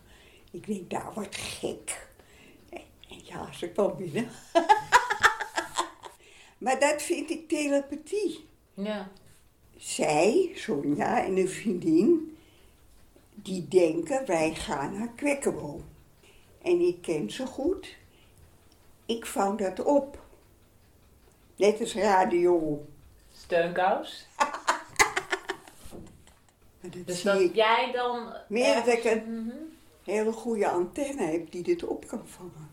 Ik 0.52 0.68
denk, 0.68 0.92
nou, 0.92 1.14
wat 1.14 1.36
gek. 1.36 2.08
En 2.70 2.82
ja, 3.24 3.54
ze 3.54 3.70
kwam 3.70 3.98
binnen. 3.98 4.30
maar 6.64 6.80
dat 6.80 7.02
vind 7.02 7.30
ik 7.30 7.48
telepathie. 7.48 8.46
Ja. 8.74 9.12
Zij, 9.78 10.52
Sonja 10.56 11.26
en 11.26 11.38
een 11.38 11.50
vriendin, 11.50 12.38
die 13.34 13.68
denken 13.68 14.26
wij 14.26 14.56
gaan 14.56 14.98
naar 14.98 15.12
Kwekkerboom. 15.16 15.84
En 16.62 16.80
ik 16.80 17.02
ken 17.02 17.32
ze 17.32 17.46
goed. 17.46 18.00
Ik 19.18 19.26
vang 19.26 19.58
dat 19.60 19.84
op. 19.84 20.20
Net 21.56 21.80
als 21.80 21.96
radio. 21.96 22.86
Steunkous. 23.34 24.28
Dat 26.82 26.92
Dus 27.06 27.22
zie 27.22 27.32
dat 27.32 27.40
ik 27.40 27.56
jij 27.56 27.92
dan... 27.94 28.34
meer 28.48 28.76
dat 28.76 28.88
ik 28.88 29.04
een 29.04 29.46
Mhm. 29.46 29.56
hele 30.04 30.32
goede 30.32 30.70
antenne 30.70 31.24
heb 31.24 31.52
die 31.52 31.64
dit 31.64 31.84
op 31.84 32.08
kan 32.08 32.22
vangen. 32.28 32.70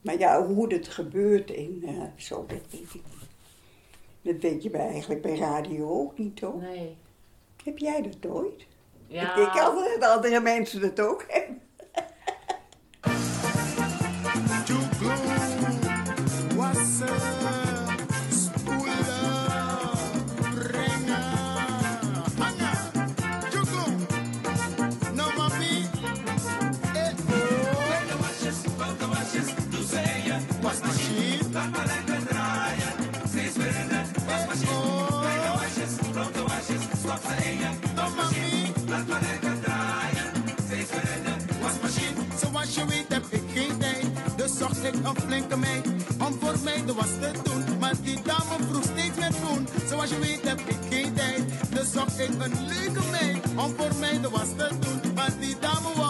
Maar 0.00 0.18
ja, 0.18 0.46
hoe 0.46 0.72
het 0.74 0.88
gebeurt 0.88 1.50
en 1.54 1.80
eh, 1.84 2.02
zo, 2.16 2.46
dat 2.46 2.58
weet 2.70 2.94
ik 2.94 2.94
niet. 2.94 3.28
Dat 4.22 4.42
weet 4.50 4.62
je 4.62 4.70
bij, 4.70 4.88
eigenlijk 4.88 5.22
bij 5.22 5.36
radio 5.36 5.88
ook 6.00 6.18
niet, 6.18 6.36
toch? 6.36 6.60
Nee. 6.60 6.96
Heb 7.64 7.78
jij 7.78 8.02
dat 8.02 8.32
nooit? 8.32 8.66
Ja. 9.06 9.28
Ik 9.30 9.34
denk 9.36 9.64
altijd 9.64 10.00
dat 10.00 10.10
andere 10.16 10.40
mensen 10.40 10.80
dat 10.80 11.00
ook 11.00 11.24
hebben. 11.28 11.60
Zocht 44.58 44.84
ik 44.84 44.94
een 44.94 45.20
flinke 45.26 45.56
meid 45.56 45.86
om 46.18 46.32
voor 46.40 46.54
mij 46.64 46.84
de 46.86 46.94
was 46.94 47.12
te 47.20 47.30
doen. 47.42 47.78
Maar 47.78 47.94
die 48.02 48.22
dame 48.22 48.56
vroeg 48.68 48.84
steeds 48.84 49.18
meer 49.18 49.32
doen. 49.48 49.68
Zoals 49.88 50.10
je 50.10 50.18
weet 50.18 50.42
heb 50.42 50.60
ik 50.60 50.76
geen 50.90 51.14
tijd, 51.14 51.42
dus 51.70 51.92
zocht 51.92 52.18
ik 52.18 52.28
een 52.28 52.66
leuke 52.66 53.00
meid 53.10 53.46
om 53.56 53.74
voor 53.76 53.94
mij 54.00 54.20
de 54.20 54.30
was 54.30 54.48
te 54.56 54.68
doen. 54.80 55.14
Maar 55.14 55.32
die 55.40 55.56
dame 55.60 55.88
wou 55.94 56.03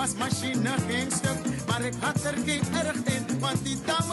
wasmachine 0.00 0.74
ging 0.88 1.12
stuk. 1.12 1.66
Maar 1.66 1.82
ik 1.84 1.94
had 2.00 2.24
er 2.24 2.34
geen 2.46 2.62
erg 2.74 2.96
in, 2.96 3.38
want 3.40 3.64
die 3.64 3.78
dame 3.84 4.09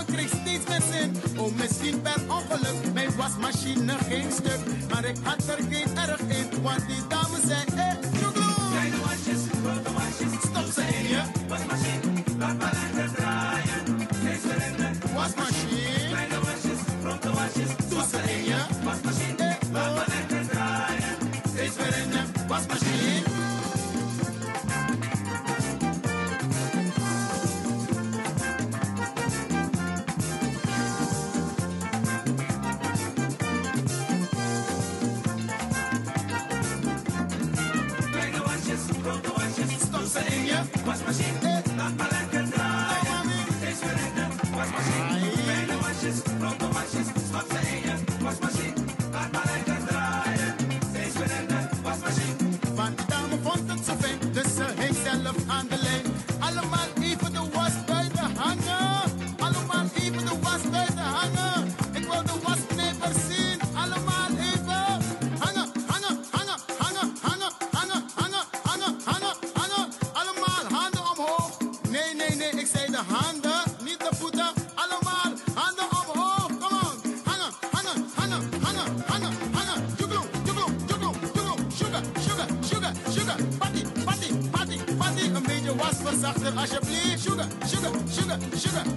sugar, 88.40 88.60
sugar, 88.60 88.97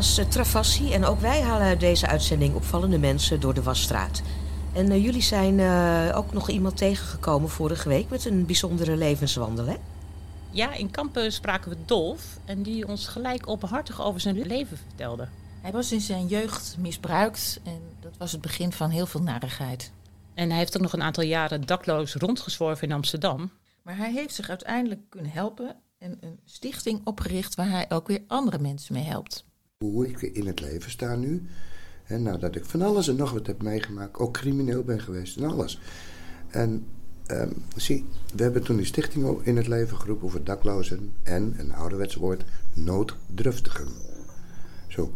was 0.00 0.18
uh, 0.18 0.24
Travassi 0.24 0.92
en 0.92 1.04
ook 1.04 1.20
wij 1.20 1.40
halen 1.40 1.66
uit 1.66 1.80
deze 1.80 2.06
uitzending 2.06 2.54
opvallende 2.54 2.98
mensen 2.98 3.40
door 3.40 3.54
de 3.54 3.62
wasstraat. 3.62 4.22
En 4.72 4.90
eh, 4.90 5.04
jullie 5.04 5.22
zijn 5.22 5.60
eh, 5.60 6.16
ook 6.16 6.32
nog 6.32 6.48
iemand 6.48 6.76
tegengekomen 6.76 7.48
vorige 7.48 7.88
week 7.88 8.08
met 8.08 8.24
een 8.24 8.46
bijzondere 8.46 8.96
levenswandel, 8.96 9.66
hè? 9.66 9.76
Ja, 10.50 10.72
in 10.72 10.90
Kampen 10.90 11.32
spraken 11.32 11.70
we 11.70 11.76
Dolf 11.84 12.38
en 12.44 12.62
die 12.62 12.88
ons 12.88 13.06
gelijk 13.06 13.48
openhartig 13.48 14.02
over 14.02 14.20
zijn 14.20 14.46
leven 14.46 14.76
vertelde. 14.76 15.28
Hij 15.62 15.72
was 15.72 15.92
in 15.92 16.00
zijn 16.00 16.26
jeugd 16.26 16.76
misbruikt 16.78 17.60
en 17.64 17.80
dat 18.00 18.16
was 18.18 18.32
het 18.32 18.40
begin 18.40 18.72
van 18.72 18.90
heel 18.90 19.06
veel 19.06 19.22
narigheid. 19.22 19.92
En 20.34 20.48
hij 20.48 20.58
heeft 20.58 20.76
ook 20.76 20.82
nog 20.82 20.92
een 20.92 21.02
aantal 21.02 21.24
jaren 21.24 21.66
dakloos 21.66 22.14
rondgezworven 22.14 22.88
in 22.88 22.94
Amsterdam. 22.94 23.50
Maar 23.82 23.96
hij 23.96 24.12
heeft 24.12 24.34
zich 24.34 24.48
uiteindelijk 24.48 25.00
kunnen 25.08 25.32
helpen 25.32 25.76
en 25.98 26.16
een 26.20 26.40
stichting 26.44 27.00
opgericht 27.04 27.54
waar 27.54 27.70
hij 27.70 27.86
ook 27.88 28.06
weer 28.06 28.22
andere 28.26 28.58
mensen 28.58 28.94
mee 28.94 29.04
helpt. 29.04 29.48
Hoe 29.84 30.08
ik 30.08 30.22
in 30.22 30.46
het 30.46 30.60
leven 30.60 30.90
sta 30.90 31.14
nu. 31.14 31.46
En 32.04 32.22
nadat 32.22 32.56
ik 32.56 32.64
van 32.64 32.82
alles 32.82 33.08
en 33.08 33.16
nog 33.16 33.30
wat 33.30 33.46
heb 33.46 33.62
meegemaakt, 33.62 34.18
ook 34.18 34.32
crimineel 34.32 34.84
ben 34.84 35.00
geweest 35.00 35.36
en 35.36 35.44
alles. 35.44 35.80
En 36.48 36.86
ehm, 37.26 37.50
zie, 37.76 38.06
we 38.34 38.42
hebben 38.42 38.62
toen 38.62 38.76
die 38.76 38.86
stichting 38.86 39.40
in 39.42 39.56
het 39.56 39.66
leven 39.66 39.96
geroepen 39.96 40.30
voor 40.30 40.44
daklozen 40.44 41.12
en, 41.22 41.54
een 41.58 41.74
ouderwets 41.74 42.14
woord, 42.14 42.44
nooddruftigen. 42.72 43.88
Zo. 44.88 45.12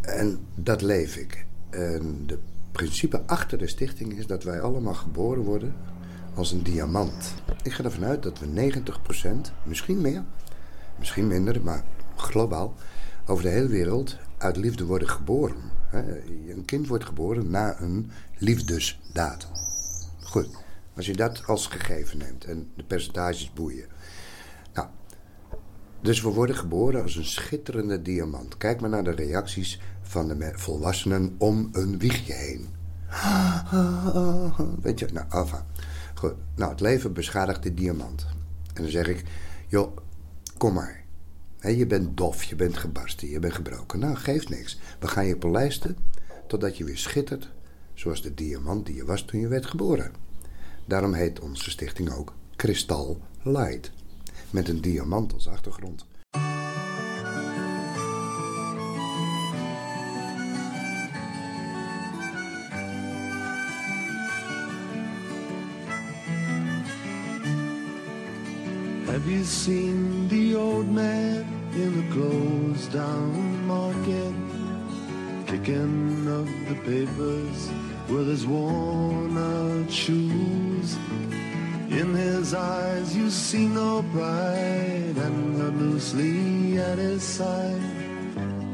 En 0.00 0.38
dat 0.54 0.82
leef 0.82 1.16
ik. 1.16 1.46
En 1.70 2.22
de 2.26 2.38
principe 2.72 3.20
achter 3.26 3.58
de 3.58 3.66
stichting 3.66 4.18
is 4.18 4.26
dat 4.26 4.42
wij 4.42 4.60
allemaal 4.60 4.94
geboren 4.94 5.42
worden 5.42 5.74
als 6.34 6.52
een 6.52 6.62
diamant. 6.62 7.34
Ik 7.62 7.72
ga 7.72 7.84
ervan 7.84 8.04
uit 8.04 8.22
dat 8.22 8.38
we 8.38 8.72
90%, 8.72 9.52
misschien 9.62 10.00
meer, 10.00 10.24
misschien 10.98 11.26
minder, 11.26 11.62
maar 11.62 11.84
globaal, 12.16 12.74
over 13.28 13.42
de 13.42 13.50
hele 13.50 13.68
wereld 13.68 14.16
uit 14.38 14.56
liefde 14.56 14.84
worden 14.84 15.08
geboren. 15.08 15.56
Een 16.48 16.62
kind 16.64 16.86
wordt 16.86 17.04
geboren 17.04 17.50
na 17.50 17.80
een 17.80 18.10
liefdesdaad. 18.38 19.48
Goed, 20.20 20.48
als 20.96 21.06
je 21.06 21.16
dat 21.16 21.46
als 21.46 21.66
gegeven 21.66 22.18
neemt 22.18 22.44
en 22.44 22.70
de 22.76 22.82
percentages 22.82 23.52
boeien. 23.52 23.86
Nou, 24.74 24.88
dus 26.00 26.22
we 26.22 26.28
worden 26.28 26.56
geboren 26.56 27.02
als 27.02 27.16
een 27.16 27.24
schitterende 27.24 28.02
diamant. 28.02 28.56
Kijk 28.56 28.80
maar 28.80 28.90
naar 28.90 29.04
de 29.04 29.10
reacties 29.10 29.80
van 30.02 30.28
de 30.28 30.52
volwassenen 30.54 31.34
om 31.38 31.68
een 31.72 31.98
wiegje 31.98 32.32
heen. 32.32 32.66
Weet 34.82 34.98
je, 34.98 35.08
nou, 35.12 35.26
enfin. 35.30 35.62
Goed, 36.14 36.34
nou, 36.54 36.70
het 36.70 36.80
leven 36.80 37.12
beschadigt 37.12 37.62
de 37.62 37.74
diamant. 37.74 38.26
En 38.74 38.82
dan 38.82 38.90
zeg 38.90 39.06
ik, 39.06 39.24
joh, 39.68 39.96
kom 40.56 40.74
maar. 40.74 41.04
Je 41.60 41.86
bent 41.86 42.16
dof, 42.16 42.42
je 42.42 42.56
bent 42.56 42.76
gebarsten, 42.76 43.28
je 43.28 43.38
bent 43.38 43.52
gebroken. 43.52 43.98
Nou, 43.98 44.14
geeft 44.14 44.48
niks. 44.48 44.78
We 44.98 45.08
gaan 45.08 45.26
je 45.26 45.36
polijsten 45.36 45.96
totdat 46.46 46.76
je 46.76 46.84
weer 46.84 46.98
schittert... 46.98 47.50
zoals 47.94 48.22
de 48.22 48.34
diamant 48.34 48.86
die 48.86 48.94
je 48.94 49.04
was 49.04 49.22
toen 49.22 49.40
je 49.40 49.48
werd 49.48 49.66
geboren. 49.66 50.12
Daarom 50.84 51.12
heet 51.12 51.40
onze 51.40 51.70
stichting 51.70 52.12
ook 52.12 52.34
Kristal 52.56 53.20
Light. 53.42 53.90
Met 54.50 54.68
een 54.68 54.80
diamant 54.80 55.32
als 55.32 55.48
achtergrond. 55.48 56.06
Have 69.06 69.30
you 69.30 69.44
seen 69.44 70.07
old 70.68 70.88
man 70.88 71.46
in 71.72 71.90
the 71.98 72.06
closed 72.14 72.92
down 72.92 73.66
market? 73.66 74.34
Kicking 75.46 76.28
up 76.38 76.48
the 76.68 76.76
papers 76.90 77.58
with 78.08 78.26
his 78.28 78.46
worn 78.46 79.36
out 79.36 79.90
shoes. 79.90 80.88
In 82.00 82.08
his 82.14 82.54
eyes 82.54 83.16
you 83.16 83.30
see 83.30 83.66
no 83.66 84.02
pride 84.12 85.16
and 85.26 85.56
held 85.58 85.76
loosely 85.76 86.78
at 86.78 86.98
his 86.98 87.22
side. 87.22 87.82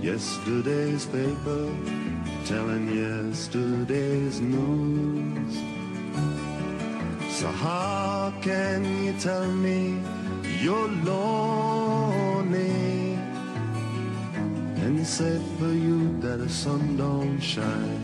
Yesterday's 0.00 1.07
paper 1.07 1.64
telling 2.44 2.85
yesterday's 3.04 4.40
news. 4.40 5.54
So 7.38 7.46
how 7.48 8.33
can 8.42 8.78
you 9.04 9.12
tell 9.20 9.46
me 9.66 10.02
you're 10.64 10.88
lonely 11.05 12.62
and 14.83 14.98
it's 14.98 15.11
safe 15.11 15.42
for 15.59 15.74
you 15.87 16.18
that 16.20 16.38
the 16.38 16.48
sun 16.48 16.96
don't 16.96 17.38
shine? 17.38 18.03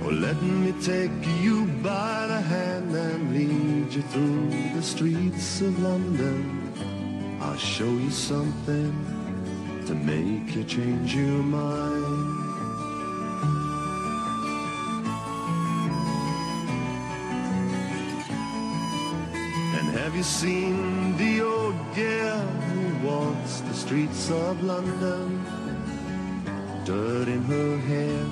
Well, 0.00 0.14
let 0.14 0.40
me 0.40 0.72
take 0.80 1.12
you 1.42 1.66
by 1.82 2.26
the 2.28 2.40
hand 2.40 2.96
and 2.96 3.34
lead 3.34 3.92
you 3.92 4.00
through 4.00 4.48
the 4.74 4.82
streets 4.82 5.60
of 5.60 5.78
London. 5.82 6.72
I'll 7.42 7.58
show 7.58 7.90
you 8.04 8.10
something 8.10 8.94
to 9.86 9.94
make 9.94 10.56
you 10.56 10.64
change 10.64 11.14
your 11.14 11.42
mind. 11.42 12.09
You 20.20 20.24
seen 20.24 21.16
the 21.16 21.40
old 21.40 21.74
girl 21.94 22.40
who 22.68 23.08
walks 23.08 23.60
the 23.60 23.72
streets 23.72 24.30
of 24.30 24.62
London? 24.62 25.42
Dirt 26.84 27.26
in 27.26 27.42
her 27.44 27.78
hair 27.78 28.26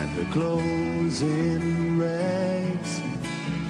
and 0.00 0.10
her 0.18 0.32
clothes 0.32 1.22
in 1.22 2.00
rags. 2.00 3.00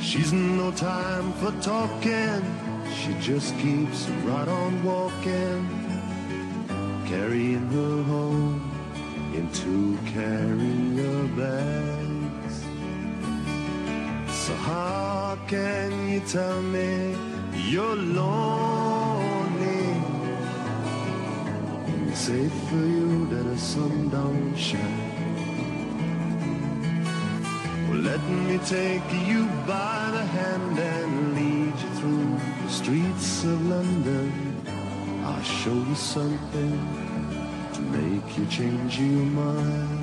She's 0.01 0.33
no 0.33 0.71
time 0.71 1.31
for 1.35 1.53
talking, 1.61 2.41
she 3.01 3.13
just 3.21 3.55
keeps 3.59 4.09
right 4.25 4.49
on 4.49 4.83
walking, 4.83 5.61
carrying 7.05 7.67
her 7.69 8.03
home 8.05 8.63
in 9.35 9.51
two 9.53 9.99
carrier 10.07 11.29
bags. 11.37 12.06
How 14.67 15.39
can 15.47 16.09
you 16.09 16.19
tell 16.27 16.61
me 16.61 17.17
you're 17.55 17.95
lonely? 17.95 19.85
It's 22.09 22.19
safe 22.19 22.53
for 22.69 22.75
you 22.75 23.27
that 23.27 23.45
the 23.45 23.57
sun 23.57 24.09
don't 24.09 24.57
shine. 24.57 25.15
Well, 27.89 28.01
let 28.11 28.21
me 28.29 28.59
take 28.67 29.09
you 29.29 29.47
by 29.69 30.11
the 30.11 30.25
hand 30.39 30.77
and 30.77 31.35
lead 31.37 31.75
you 31.83 31.91
through 32.01 32.41
the 32.65 32.69
streets 32.69 33.45
of 33.45 33.65
London. 33.69 34.33
I'll 35.27 35.43
show 35.45 35.75
you 35.75 35.95
something 35.95 36.77
to 37.75 37.81
make 37.83 38.37
you 38.37 38.45
change 38.47 38.99
your 38.99 39.27
mind. 39.27 39.96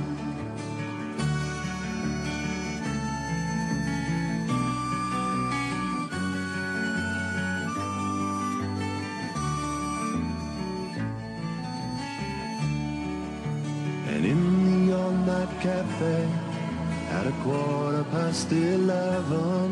Quarter 17.43 18.05
past 18.05 18.51
eleven, 18.51 19.67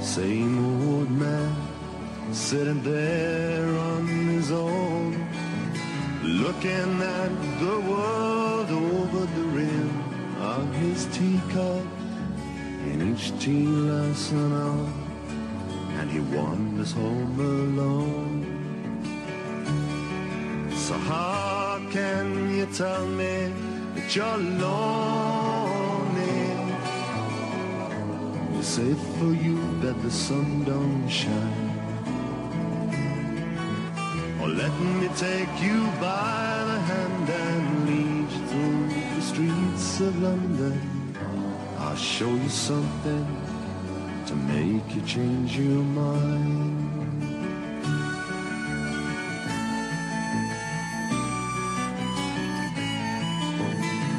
same 0.00 0.54
old 0.64 1.10
man 1.10 1.54
sitting 2.32 2.82
there 2.82 3.68
on 3.90 4.06
his 4.06 4.50
own, 4.50 5.28
looking 6.22 7.02
at 7.02 7.32
the 7.60 7.80
world 7.90 8.70
over 8.70 9.26
the 9.36 9.46
rim 9.58 9.90
of 10.40 10.72
his 10.76 11.04
teacup, 11.16 11.84
In 12.90 13.12
each 13.12 13.38
tea 13.38 13.66
an 13.66 14.52
hour, 14.52 14.88
and 15.98 16.10
he 16.10 16.20
wanders 16.20 16.92
home 16.92 17.38
alone. 17.38 18.44
So 20.72 20.94
how 20.94 21.80
can 21.90 22.56
you 22.56 22.66
tell 22.66 23.06
me 23.06 23.52
that 23.94 24.16
you're 24.16 24.38
lonely? 24.38 25.47
It's 28.58 28.66
safe 28.66 28.98
for 29.18 29.32
you 29.32 29.56
that 29.82 30.02
the 30.02 30.10
sun 30.10 30.64
don't 30.64 31.08
shine. 31.08 31.70
Or 34.42 34.48
let 34.48 34.72
me 34.80 35.08
take 35.16 35.62
you 35.62 35.86
by 36.00 36.64
the 36.70 36.80
hand 36.90 37.30
and 37.30 37.86
lead 37.86 38.28
you 38.32 38.46
through 38.48 38.88
the 39.14 39.22
streets 39.22 40.00
of 40.00 40.20
London. 40.20 41.14
I'll 41.78 41.94
show 41.94 42.28
you 42.28 42.48
something 42.48 43.26
to 44.26 44.34
make 44.34 44.92
you 44.92 45.02
change 45.02 45.56
your 45.56 45.84
mind. 46.02 47.22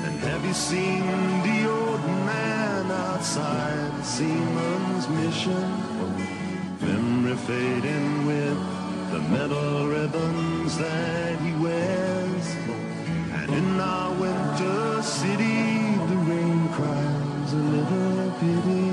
And 0.06 0.19
have 0.19 0.45
you 0.45 0.54
seen 0.54 1.38
seaman's 4.19 5.08
mission? 5.21 5.67
Memory 6.82 7.38
fading 7.47 8.25
with 8.29 8.60
the 9.13 9.21
metal 9.34 9.88
ribbons 9.88 10.77
that 10.77 11.39
he 11.39 11.51
wears. 11.63 12.47
And 13.39 13.49
in 13.60 13.79
our 13.79 14.12
winter 14.23 15.01
city, 15.01 15.62
the 16.12 16.17
rain 16.32 16.62
cries 16.75 17.51
a 17.62 17.63
little 17.75 18.32
pity 18.41 18.89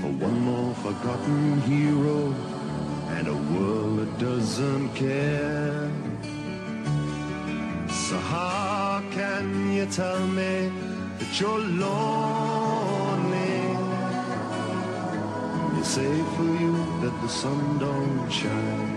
for 0.00 0.12
one 0.26 0.38
more 0.50 0.74
forgotten 0.84 1.60
hero 1.62 2.18
and 3.16 3.26
a 3.36 3.38
world 3.52 3.92
that 3.98 4.12
doesn't 4.20 4.88
care. 4.94 5.90
So 8.06 8.16
how 8.18 9.02
can 9.10 9.72
you 9.76 9.86
tell 9.86 10.22
me 10.28 10.70
that 11.18 11.40
you're 11.40 11.64
lonely? 11.82 12.71
Say 15.92 16.22
for 16.36 16.44
you 16.44 16.72
that 17.02 17.14
the 17.20 17.28
sun 17.28 17.78
don't 17.78 18.30
shine. 18.30 18.96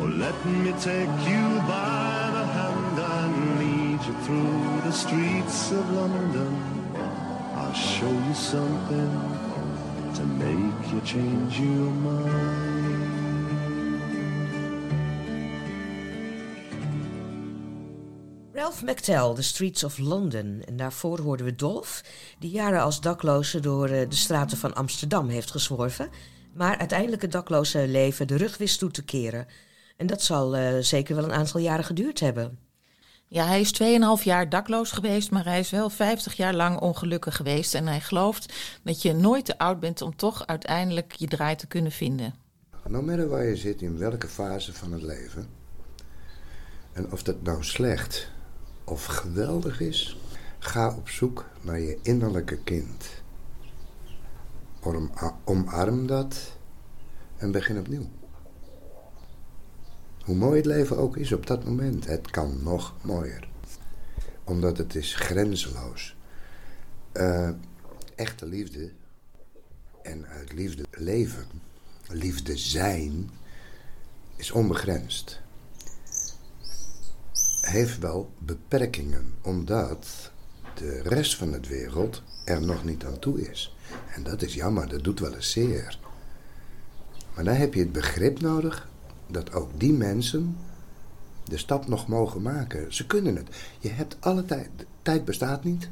Oh, 0.00 0.10
let 0.24 0.36
me 0.46 0.70
take 0.88 1.14
you 1.30 1.46
by 1.66 2.30
the 2.36 2.44
hand 2.56 2.98
and 3.16 3.34
lead 3.58 4.00
you 4.06 4.14
through 4.24 4.82
the 4.88 4.92
streets 4.92 5.72
of 5.72 5.84
London. 5.90 6.52
I'll 7.56 7.74
show 7.74 8.12
you 8.28 8.34
something 8.34 9.12
to 10.14 10.24
make 10.44 10.92
you 10.92 11.00
change 11.00 11.58
your 11.58 11.90
mind. 12.06 12.49
Ralph 18.70 18.84
McTell, 18.84 19.34
The 19.34 19.42
Streets 19.42 19.84
of 19.84 19.98
London. 19.98 20.62
En 20.64 20.76
daarvoor 20.76 21.20
hoorden 21.20 21.46
we 21.46 21.54
Dolph, 21.54 22.02
die 22.38 22.50
jaren 22.50 22.80
als 22.80 23.00
dakloze 23.00 23.60
door 23.60 23.88
eh, 23.88 24.08
de 24.08 24.16
straten 24.16 24.58
van 24.58 24.74
Amsterdam 24.74 25.28
heeft 25.28 25.50
gezworven. 25.50 26.08
Maar 26.54 26.78
uiteindelijk 26.78 27.22
het 27.22 27.32
dakloze 27.32 27.88
leven 27.88 28.26
de 28.26 28.36
rug 28.36 28.58
wist 28.58 28.78
toe 28.78 28.90
te 28.90 29.04
keren. 29.04 29.46
En 29.96 30.06
dat 30.06 30.22
zal 30.22 30.56
eh, 30.56 30.78
zeker 30.80 31.14
wel 31.14 31.24
een 31.24 31.32
aantal 31.32 31.60
jaren 31.60 31.84
geduurd 31.84 32.20
hebben. 32.20 32.58
Ja, 33.26 33.46
hij 33.46 33.60
is 33.60 33.82
2,5 34.18 34.24
jaar 34.24 34.48
dakloos 34.48 34.90
geweest, 34.90 35.30
maar 35.30 35.44
hij 35.44 35.58
is 35.58 35.70
wel 35.70 35.90
50 35.90 36.34
jaar 36.34 36.54
lang 36.54 36.80
ongelukkig 36.80 37.36
geweest. 37.36 37.74
En 37.74 37.86
hij 37.86 38.00
gelooft 38.00 38.54
dat 38.82 39.02
je 39.02 39.12
nooit 39.12 39.44
te 39.44 39.58
oud 39.58 39.80
bent 39.80 40.02
om 40.02 40.16
toch 40.16 40.46
uiteindelijk 40.46 41.12
je 41.12 41.26
draai 41.26 41.56
te 41.56 41.66
kunnen 41.66 41.92
vinden. 41.92 42.34
No 42.88 43.02
matter 43.02 43.28
waar 43.28 43.44
je 43.44 43.56
zit, 43.56 43.82
in 43.82 43.98
welke 43.98 44.28
fase 44.28 44.72
van 44.72 44.92
het 44.92 45.02
leven. 45.02 45.48
En 46.92 47.12
of 47.12 47.22
dat 47.22 47.42
nou 47.42 47.64
slecht 47.64 48.30
of 48.84 49.04
geweldig 49.04 49.80
is, 49.80 50.20
ga 50.58 50.94
op 50.96 51.08
zoek 51.08 51.44
naar 51.60 51.80
je 51.80 51.98
innerlijke 52.02 52.58
kind. 52.58 53.08
Om, 54.82 55.10
omarm 55.44 56.06
dat 56.06 56.56
en 57.36 57.50
begin 57.50 57.78
opnieuw. 57.78 58.08
Hoe 60.24 60.36
mooi 60.36 60.56
het 60.56 60.66
leven 60.66 60.96
ook 60.96 61.16
is 61.16 61.32
op 61.32 61.46
dat 61.46 61.64
moment, 61.64 62.06
het 62.06 62.30
kan 62.30 62.62
nog 62.62 62.94
mooier. 63.02 63.48
Omdat 64.44 64.78
het 64.78 64.94
is 64.94 65.14
grenzeloos. 65.14 66.16
Eh, 67.12 67.50
echte 68.14 68.46
liefde 68.46 68.92
en 70.02 70.26
uit 70.26 70.52
liefde 70.52 70.84
leven, 70.90 71.46
liefde 72.08 72.56
zijn, 72.56 73.30
is 74.36 74.50
onbegrensd. 74.50 75.40
Heeft 77.60 77.98
wel 77.98 78.32
beperkingen, 78.38 79.34
omdat 79.42 80.32
de 80.74 81.02
rest 81.02 81.36
van 81.36 81.50
de 81.50 81.60
wereld 81.68 82.22
er 82.44 82.62
nog 82.62 82.84
niet 82.84 83.04
aan 83.04 83.18
toe 83.18 83.50
is. 83.50 83.76
En 84.14 84.22
dat 84.22 84.42
is 84.42 84.54
jammer, 84.54 84.88
dat 84.88 85.04
doet 85.04 85.20
wel 85.20 85.34
eens 85.34 85.50
zeer. 85.50 85.98
Maar 87.34 87.44
dan 87.44 87.54
heb 87.54 87.74
je 87.74 87.80
het 87.80 87.92
begrip 87.92 88.40
nodig 88.40 88.88
dat 89.26 89.52
ook 89.52 89.70
die 89.80 89.92
mensen 89.92 90.56
de 91.44 91.56
stap 91.56 91.88
nog 91.88 92.08
mogen 92.08 92.42
maken. 92.42 92.94
Ze 92.94 93.06
kunnen 93.06 93.36
het. 93.36 93.48
Je 93.78 93.88
hebt 93.88 94.16
alle 94.20 94.44
tijd. 94.44 94.68
Tijd 95.02 95.24
bestaat 95.24 95.64
niet. 95.64 95.90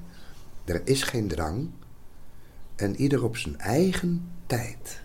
Er 0.64 0.80
is 0.84 1.02
geen 1.02 1.28
drang. 1.28 1.70
En 2.76 2.96
ieder 2.96 3.24
op 3.24 3.36
zijn 3.36 3.58
eigen 3.58 4.30
tijd. 4.46 5.00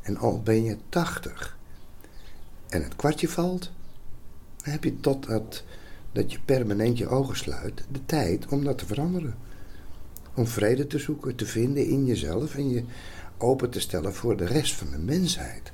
En 0.00 0.16
al 0.16 0.42
ben 0.42 0.64
je 0.64 0.78
tachtig 0.88 1.58
en 2.68 2.82
het 2.82 2.96
kwartje 2.96 3.28
valt, 3.28 3.70
dan 4.62 4.72
heb 4.72 4.84
je 4.84 5.00
totdat 5.00 5.64
dat 6.12 6.32
je 6.32 6.38
permanent 6.44 6.98
je 6.98 7.08
ogen 7.08 7.36
sluit 7.36 7.84
de 7.90 8.04
tijd 8.06 8.46
om 8.46 8.64
dat 8.64 8.78
te 8.78 8.86
veranderen. 8.86 9.34
Om 10.34 10.46
vrede 10.46 10.86
te 10.86 10.98
zoeken, 10.98 11.34
te 11.34 11.46
vinden 11.46 11.86
in 11.86 12.06
jezelf 12.06 12.54
en 12.54 12.70
je 12.70 12.84
open 13.38 13.70
te 13.70 13.80
stellen 13.80 14.14
voor 14.14 14.36
de 14.36 14.46
rest 14.46 14.74
van 14.74 14.90
de 14.90 14.98
mensheid. 14.98 15.72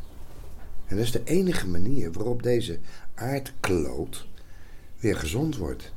En 0.87 0.97
dat 0.97 1.05
is 1.05 1.13
de 1.13 1.25
enige 1.25 1.69
manier 1.69 2.13
waarop 2.13 2.43
deze 2.43 2.79
aardkloot 3.15 4.27
weer 4.99 5.17
gezond 5.17 5.57
wordt. 5.57 5.93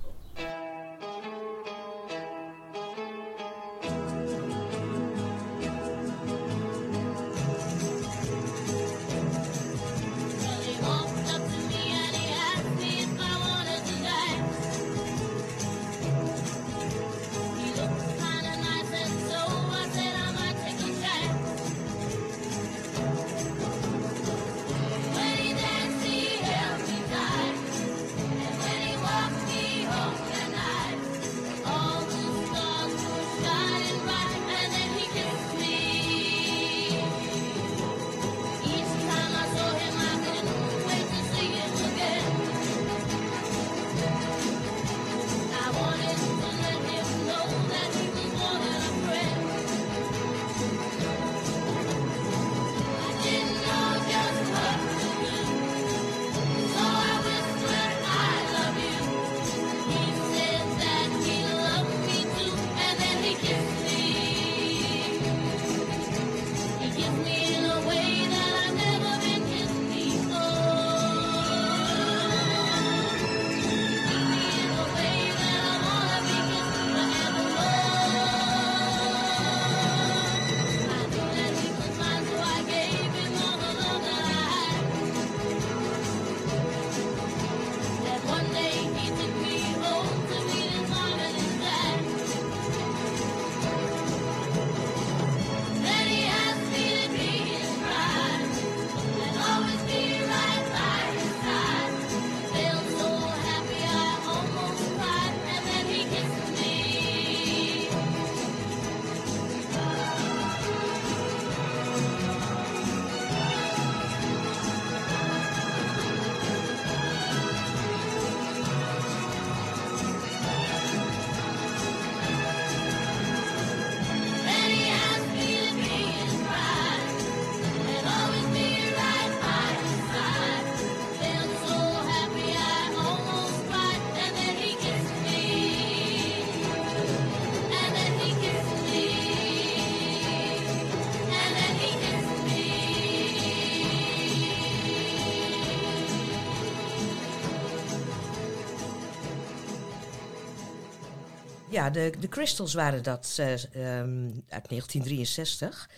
Ja, 151.77 151.89
de, 151.89 152.13
de 152.19 152.27
Crystals 152.27 152.73
waren 152.73 153.03
dat 153.03 153.35
eh, 153.39 153.53
ehm, 153.53 154.25
uit 154.47 154.69
1963. 154.69 155.89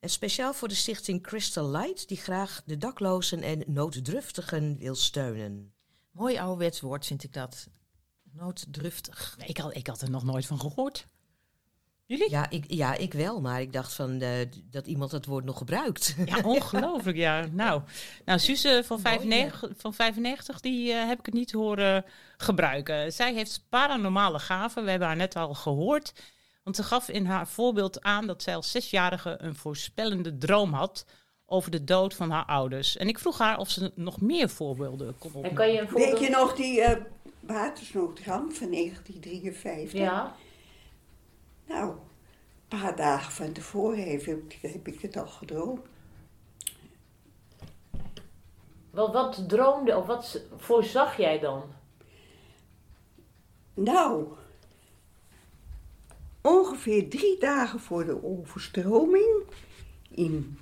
En 0.00 0.10
speciaal 0.10 0.54
voor 0.54 0.68
de 0.68 0.74
stichting 0.74 1.22
Crystal 1.22 1.70
Light, 1.70 2.08
die 2.08 2.16
graag 2.16 2.62
de 2.66 2.76
daklozen 2.76 3.42
en 3.42 3.62
nooddruftigen 3.66 4.76
wil 4.78 4.94
steunen. 4.94 5.72
Mooi 6.10 6.38
ouderwets 6.38 6.80
woord 6.80 7.06
vind 7.06 7.24
ik 7.24 7.32
dat. 7.32 7.68
Nooddruftig. 8.32 9.36
Ik, 9.46 9.56
had, 9.56 9.76
ik 9.76 9.86
had 9.86 10.00
er 10.00 10.10
nog 10.10 10.24
nooit 10.24 10.46
van 10.46 10.60
gehoord. 10.60 11.06
Jullie? 12.08 12.30
Ja 12.30 12.50
ik, 12.50 12.64
ja, 12.66 12.94
ik 12.94 13.12
wel, 13.12 13.40
maar 13.40 13.60
ik 13.60 13.72
dacht 13.72 13.92
van, 13.92 14.20
eh, 14.20 14.30
dat 14.70 14.86
iemand 14.86 15.12
het 15.12 15.26
woord 15.26 15.44
nog 15.44 15.58
gebruikt. 15.58 16.14
Ja, 16.24 16.40
ongelooflijk, 16.42 17.16
ja. 17.16 17.46
Nou, 17.52 17.82
nou 18.24 18.38
Suze 18.38 18.82
van 18.84 19.00
Mooi, 19.02 19.18
95, 19.18 19.70
van 19.76 19.94
95 19.94 20.60
die 20.60 20.92
eh, 20.92 21.06
heb 21.06 21.18
ik 21.18 21.26
het 21.26 21.34
niet 21.34 21.52
horen 21.52 22.04
gebruiken. 22.36 23.12
Zij 23.12 23.34
heeft 23.34 23.66
paranormale 23.68 24.38
gaven, 24.38 24.84
we 24.84 24.90
hebben 24.90 25.08
haar 25.08 25.16
net 25.16 25.36
al 25.36 25.54
gehoord. 25.54 26.12
Want 26.62 26.76
ze 26.76 26.82
gaf 26.82 27.08
in 27.08 27.26
haar 27.26 27.48
voorbeeld 27.48 28.02
aan 28.02 28.26
dat 28.26 28.42
zij 28.42 28.56
als 28.56 28.70
zesjarige 28.70 29.36
een 29.38 29.54
voorspellende 29.54 30.38
droom 30.38 30.72
had 30.72 31.06
over 31.46 31.70
de 31.70 31.84
dood 31.84 32.14
van 32.14 32.30
haar 32.30 32.44
ouders. 32.44 32.96
En 32.96 33.08
ik 33.08 33.18
vroeg 33.18 33.38
haar 33.38 33.58
of 33.58 33.70
ze 33.70 33.92
nog 33.94 34.20
meer 34.20 34.48
voorbeelden 34.48 35.18
kon 35.18 35.26
opnoemen. 35.26 35.50
En 35.50 35.56
kan 35.56 35.72
je 35.72 35.80
een 35.80 35.88
Weet 35.88 36.20
je 36.20 36.30
nog 36.30 36.54
die 36.54 36.80
uh, 36.80 36.90
watersnoodramp 37.40 38.52
van 38.52 38.70
1953? 38.70 40.00
Ja. 40.00 40.36
Nou, 41.68 41.90
een 41.90 42.78
paar 42.80 42.96
dagen 42.96 43.32
van 43.32 43.52
tevoren 43.52 44.10
heb, 44.10 44.24
heb 44.60 44.88
ik 44.88 45.00
het 45.00 45.16
al 45.16 45.26
gedroomd. 45.26 45.80
Wel, 48.90 49.12
wat 49.12 49.48
droomde 49.48 49.96
of 49.96 50.06
wat 50.06 50.42
voorzag 50.56 51.16
jij 51.16 51.38
dan? 51.38 51.62
Nou, 53.74 54.26
ongeveer 56.40 57.08
drie 57.08 57.38
dagen 57.38 57.80
voor 57.80 58.04
de 58.04 58.24
overstroming 58.24 59.42
in 60.10 60.58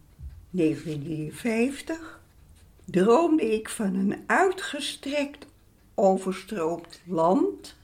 1953 0.50 2.20
droomde 2.84 3.52
ik 3.54 3.68
van 3.68 3.94
een 3.94 4.24
uitgestrekt 4.26 5.46
overstroomd 5.94 7.00
land 7.06 7.76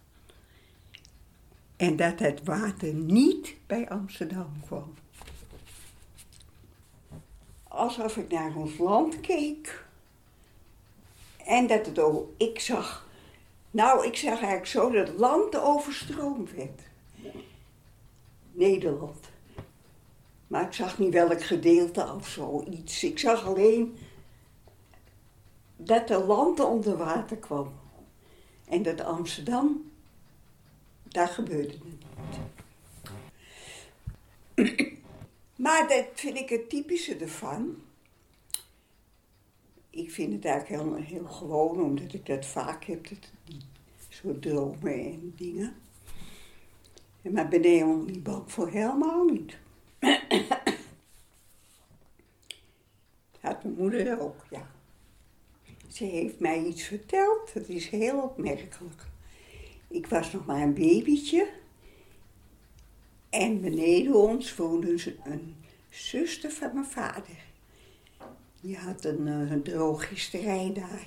en 1.82 1.96
dat 1.96 2.18
het 2.18 2.44
water 2.44 2.94
niet 2.94 3.54
bij 3.66 3.88
Amsterdam 3.88 4.52
kwam. 4.66 4.94
Alsof 7.68 8.16
ik 8.16 8.30
naar 8.30 8.56
ons 8.56 8.78
land 8.78 9.20
keek 9.20 9.86
en 11.46 11.66
dat 11.66 11.86
het 11.86 11.98
ook, 11.98 12.28
ik 12.36 12.60
zag, 12.60 13.08
nou 13.70 14.06
ik 14.06 14.16
zag 14.16 14.32
eigenlijk 14.32 14.66
zo 14.66 14.90
dat 14.90 15.08
het 15.08 15.18
land 15.18 15.56
overstroomd 15.56 16.52
werd. 16.54 16.80
Nederland. 18.52 19.26
Maar 20.46 20.62
ik 20.66 20.72
zag 20.72 20.98
niet 20.98 21.12
welk 21.12 21.42
gedeelte 21.42 22.12
of 22.12 22.28
zoiets. 22.28 23.04
Ik 23.04 23.18
zag 23.18 23.46
alleen 23.46 23.96
dat 25.76 26.08
de 26.08 26.24
land 26.24 26.60
onder 26.60 26.96
water 26.96 27.36
kwam. 27.36 27.72
En 28.68 28.82
dat 28.82 29.00
Amsterdam, 29.00 29.91
daar 31.12 31.28
gebeurde 31.28 31.72
het 31.72 31.84
niet. 31.84 32.04
Maar 35.56 35.88
dat 35.88 36.06
vind 36.14 36.36
ik 36.36 36.48
het 36.48 36.68
typische 36.68 37.16
ervan. 37.16 37.76
Ik 39.90 40.10
vind 40.10 40.32
het 40.32 40.44
eigenlijk 40.44 40.82
heel, 40.82 40.94
heel 40.94 41.26
gewoon, 41.26 41.80
omdat 41.80 42.12
ik 42.12 42.26
dat 42.26 42.46
vaak 42.46 42.84
heb, 42.84 43.08
dat, 43.08 43.30
die 43.44 43.60
soort 44.08 44.42
dromen 44.42 44.92
en 44.92 45.32
dingen. 45.36 45.74
Maar 47.22 47.48
ben 47.48 47.62
helemaal 47.62 47.96
niet 47.96 48.28
voor, 48.46 48.68
helemaal 48.68 49.24
niet. 49.24 49.56
Had 53.40 53.62
mijn 53.62 53.76
moeder 53.76 54.20
ook, 54.20 54.46
ja. 54.50 54.70
Ze 55.88 56.04
heeft 56.04 56.38
mij 56.38 56.64
iets 56.64 56.82
verteld, 56.82 57.54
dat 57.54 57.68
is 57.68 57.88
heel 57.88 58.20
opmerkelijk. 58.22 59.10
Ik 59.92 60.06
was 60.06 60.32
nog 60.32 60.46
maar 60.46 60.60
een 60.60 60.74
babytje. 60.74 61.48
En 63.30 63.60
beneden 63.60 64.14
ons 64.14 64.56
woonde 64.56 65.16
een 65.24 65.56
zuster 65.88 66.50
van 66.50 66.70
mijn 66.74 66.86
vader. 66.86 67.44
Die 68.60 68.76
had 68.76 69.04
een, 69.04 69.26
eh, 69.26 69.50
een 69.50 69.62
drogisterij 69.62 70.72
daar. 70.74 71.06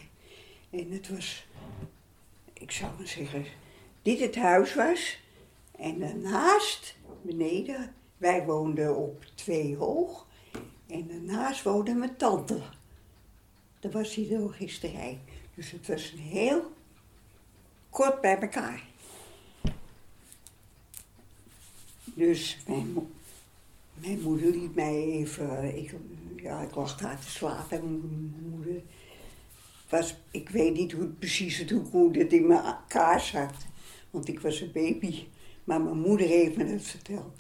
En 0.69 0.91
het 0.91 1.09
was, 1.09 1.47
ik 2.53 2.71
zou 2.71 2.91
maar 2.97 3.07
zeggen, 3.07 3.45
dit 4.01 4.19
het 4.19 4.35
huis 4.35 4.73
was. 4.75 5.19
En 5.77 5.99
daarnaast, 5.99 6.95
beneden, 7.21 7.93
wij 8.17 8.45
woonden 8.45 8.95
op 8.95 9.25
twee 9.35 9.75
hoog. 9.75 10.27
En 10.87 11.07
daarnaast 11.07 11.63
woonde 11.63 11.93
mijn 11.93 12.15
tante. 12.15 12.61
Dat 13.79 13.93
was 13.93 14.13
die 14.13 14.27
drogisterij. 14.27 15.19
Dus 15.55 15.71
het 15.71 15.87
was 15.87 16.11
een 16.11 16.19
heel 16.19 16.74
kort 17.95 18.21
bij 18.21 18.39
elkaar. 18.39 18.83
Dus 22.03 22.57
mijn, 22.67 22.93
mo- 22.93 23.09
mijn 23.93 24.21
moeder 24.21 24.51
liet 24.51 24.75
mij 24.75 25.03
even. 25.03 25.77
Ik, 25.77 25.95
ja, 26.35 26.61
ik 26.61 26.75
lag 26.75 26.97
daar 26.97 27.19
te 27.19 27.29
slapen 27.29 27.77
en 27.77 27.99
mijn 27.99 28.35
moeder 28.49 28.81
was. 29.89 30.15
Ik 30.31 30.49
weet 30.49 30.73
niet 30.73 30.91
hoe 30.91 31.05
precies 31.05 31.65
hoe 31.91 32.17
het 32.17 32.33
in 32.33 32.51
elkaar 32.51 33.21
zat. 33.21 33.65
Want 34.11 34.27
ik 34.27 34.39
was 34.39 34.61
een 34.61 34.71
baby. 34.71 35.27
Maar 35.63 35.81
mijn 35.81 35.99
moeder 35.99 36.27
heeft 36.27 36.57
me 36.57 36.71
dat 36.71 36.81
verteld. 36.81 37.39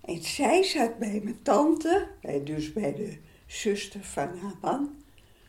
En 0.00 0.22
zij 0.22 0.62
zat 0.62 0.98
bij 0.98 1.20
mijn 1.22 1.42
tante, 1.42 2.08
dus 2.44 2.72
bij 2.72 2.94
de 2.94 3.16
zuster 3.46 4.04
van 4.04 4.38
haar 4.38 4.56
man, 4.60 5.02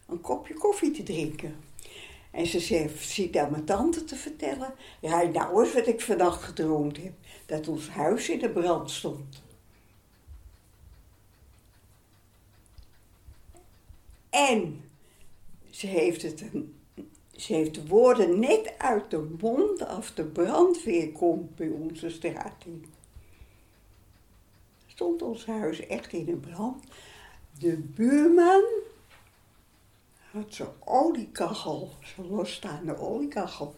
een 0.08 0.22
kopje 0.22 0.54
koffie 0.54 0.92
te 0.92 1.04
drinken. 1.04 1.56
En 2.32 2.48
ze 2.48 2.60
zei, 2.60 2.90
zit 3.00 3.38
aan 3.38 3.52
mijn 3.52 3.66
tante 3.66 4.04
te 4.04 4.16
vertellen. 4.16 4.74
Ja, 5.02 5.24
nou 5.24 5.64
eens 5.64 5.74
wat 5.74 5.88
ik 5.88 6.02
vannacht 6.02 6.44
gedroomd 6.44 6.98
heb. 6.98 7.14
Dat 7.46 7.68
ons 7.68 7.90
huis 7.90 8.30
in 8.30 8.40
de 8.40 8.50
brand 8.50 8.92
stond. 8.92 9.44
En 14.30 14.84
ze 15.70 15.88
heeft, 15.88 16.22
het 16.22 16.44
ze 17.42 17.54
heeft 17.54 17.76
de 17.76 17.88
woorden 17.88 18.40
net 18.40 18.74
uit 18.78 19.12
de 19.12 19.36
mond 19.40 19.86
af 19.86 20.14
de 20.14 20.26
brandweer 20.26 21.12
komt 21.12 21.56
bij 21.56 21.70
onze 21.70 22.10
straat 22.10 22.64
in. 22.66 22.86
Stond 24.88 25.22
ons 25.22 25.46
huis 25.46 25.88
echt 25.88 26.14
in 26.14 26.26
de 26.26 26.36
brand. 26.36 26.84
De 27.60 27.78
buurman 27.78 28.64
had 30.32 30.54
zijn 30.54 30.70
oliekachel, 30.80 31.90
zijn 32.16 32.28
losstaande 32.28 32.98
oliekachel, 32.98 33.76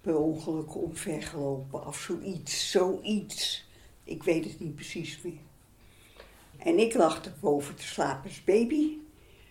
per 0.00 0.16
ongeluk 0.16 0.74
omvergelopen 0.74 1.86
of 1.86 1.96
zoiets, 1.96 2.70
zoiets. 2.70 3.66
Ik 4.04 4.22
weet 4.22 4.44
het 4.44 4.60
niet 4.60 4.74
precies 4.74 5.20
meer. 5.22 5.40
En 6.58 6.78
ik 6.78 6.94
lag 6.94 7.24
er 7.24 7.32
boven 7.40 7.74
te 7.74 7.82
slapen 7.82 8.28
als 8.28 8.44
baby. 8.44 8.96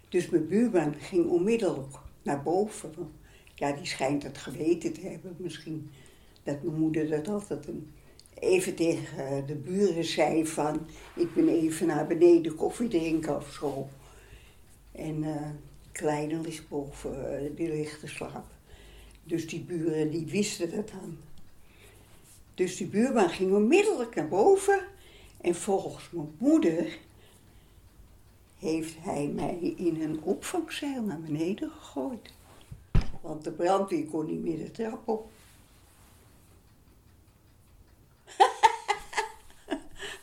Dus 0.09 0.29
mijn 0.29 0.47
buurman 0.47 0.93
ging 0.93 1.29
onmiddellijk 1.29 1.95
naar 2.21 2.43
boven. 2.43 3.11
Ja, 3.55 3.71
die 3.71 3.85
schijnt 3.85 4.23
het 4.23 4.37
geweten 4.37 4.93
te 4.93 5.01
hebben 5.01 5.35
misschien. 5.37 5.91
Dat 6.43 6.63
mijn 6.63 6.79
moeder 6.79 7.09
dat 7.09 7.27
altijd 7.27 7.67
een, 7.67 7.93
even 8.33 8.75
tegen 8.75 9.45
de 9.45 9.55
buren 9.55 10.05
zei 10.05 10.45
van... 10.45 10.87
ik 11.15 11.33
ben 11.33 11.47
even 11.47 11.87
naar 11.87 12.07
beneden 12.07 12.55
koffie 12.55 12.87
drinken 12.87 13.35
of 13.35 13.53
zo. 13.53 13.87
En 14.91 15.23
eh 15.23 15.49
kleine 15.97 16.41
ligt 16.41 16.69
boven, 16.69 17.55
die 17.55 17.69
ligt 17.69 17.99
te 17.99 18.07
slapen. 18.07 18.55
Dus 19.23 19.47
die 19.47 19.59
buren 19.59 20.11
die 20.11 20.25
wisten 20.25 20.75
dat 20.75 20.89
dan. 20.89 21.17
Dus 22.53 22.77
die 22.77 22.87
buurman 22.87 23.29
ging 23.29 23.53
onmiddellijk 23.53 24.15
naar 24.15 24.27
boven. 24.27 24.79
En 25.41 25.55
volgens 25.55 26.09
mijn 26.11 26.35
moeder 26.37 26.97
heeft 28.59 28.95
hij 28.99 29.27
mij 29.27 29.73
in 29.77 30.01
een 30.01 30.21
opvangzeil 30.21 31.01
naar 31.01 31.19
beneden 31.19 31.71
gegooid. 31.71 32.33
Want 33.21 33.43
de 33.43 33.51
brandweer 33.51 34.05
kon 34.05 34.25
niet 34.25 34.43
meer 34.43 34.57
de 34.57 34.71
trap 34.71 35.07
op. 35.07 35.29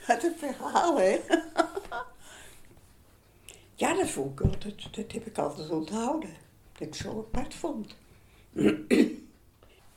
Wat 0.07 0.22
een 0.22 0.35
verhaal, 0.37 0.99
hè? 0.99 1.20
ja, 3.75 3.95
dat 3.95 4.09
vond 4.09 4.41
ik 4.41 4.47
altijd, 4.47 4.95
dat 4.95 5.12
heb 5.12 5.27
ik 5.27 5.39
altijd 5.39 5.70
onthouden. 5.70 6.37
Dat 6.72 6.89
ik 6.89 6.95
zo 6.95 7.18
apart 7.18 7.55
vond. 7.55 7.97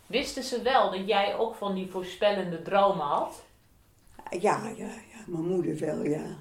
Wisten 0.06 0.44
ze 0.44 0.62
wel 0.62 0.92
dat 0.92 1.08
jij 1.08 1.36
ook 1.36 1.56
van 1.56 1.76
die 1.76 1.92
voorspellende 1.92 2.62
dromen 2.62 3.06
had? 3.06 3.46
Ja, 4.30 4.68
ja, 4.68 4.88
ja. 4.88 5.24
Mijn 5.26 5.48
moeder 5.48 5.78
wel, 5.78 6.04
ja. 6.04 6.38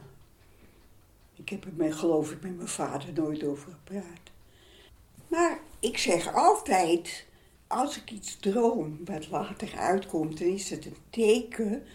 Ik 1.35 1.49
heb 1.49 1.65
er 1.65 1.73
met, 1.75 1.95
geloof 1.95 2.31
ik 2.31 2.43
met 2.43 2.57
mijn 2.57 2.69
vader 2.69 3.13
nooit 3.13 3.45
over 3.45 3.73
gepraat. 3.73 4.31
Maar 5.29 5.59
ik 5.81 5.99
zeg 5.99 6.35
altijd, 6.35 7.27
als 7.67 7.97
ik 7.97 8.11
iets 8.11 8.37
droom 8.37 9.05
wat 9.05 9.31
later 9.31 9.79
uitkomt, 9.79 10.39
dan 10.39 10.49
is 10.49 10.71
het 10.71 10.87
een 10.87 10.97
teken 11.11 11.87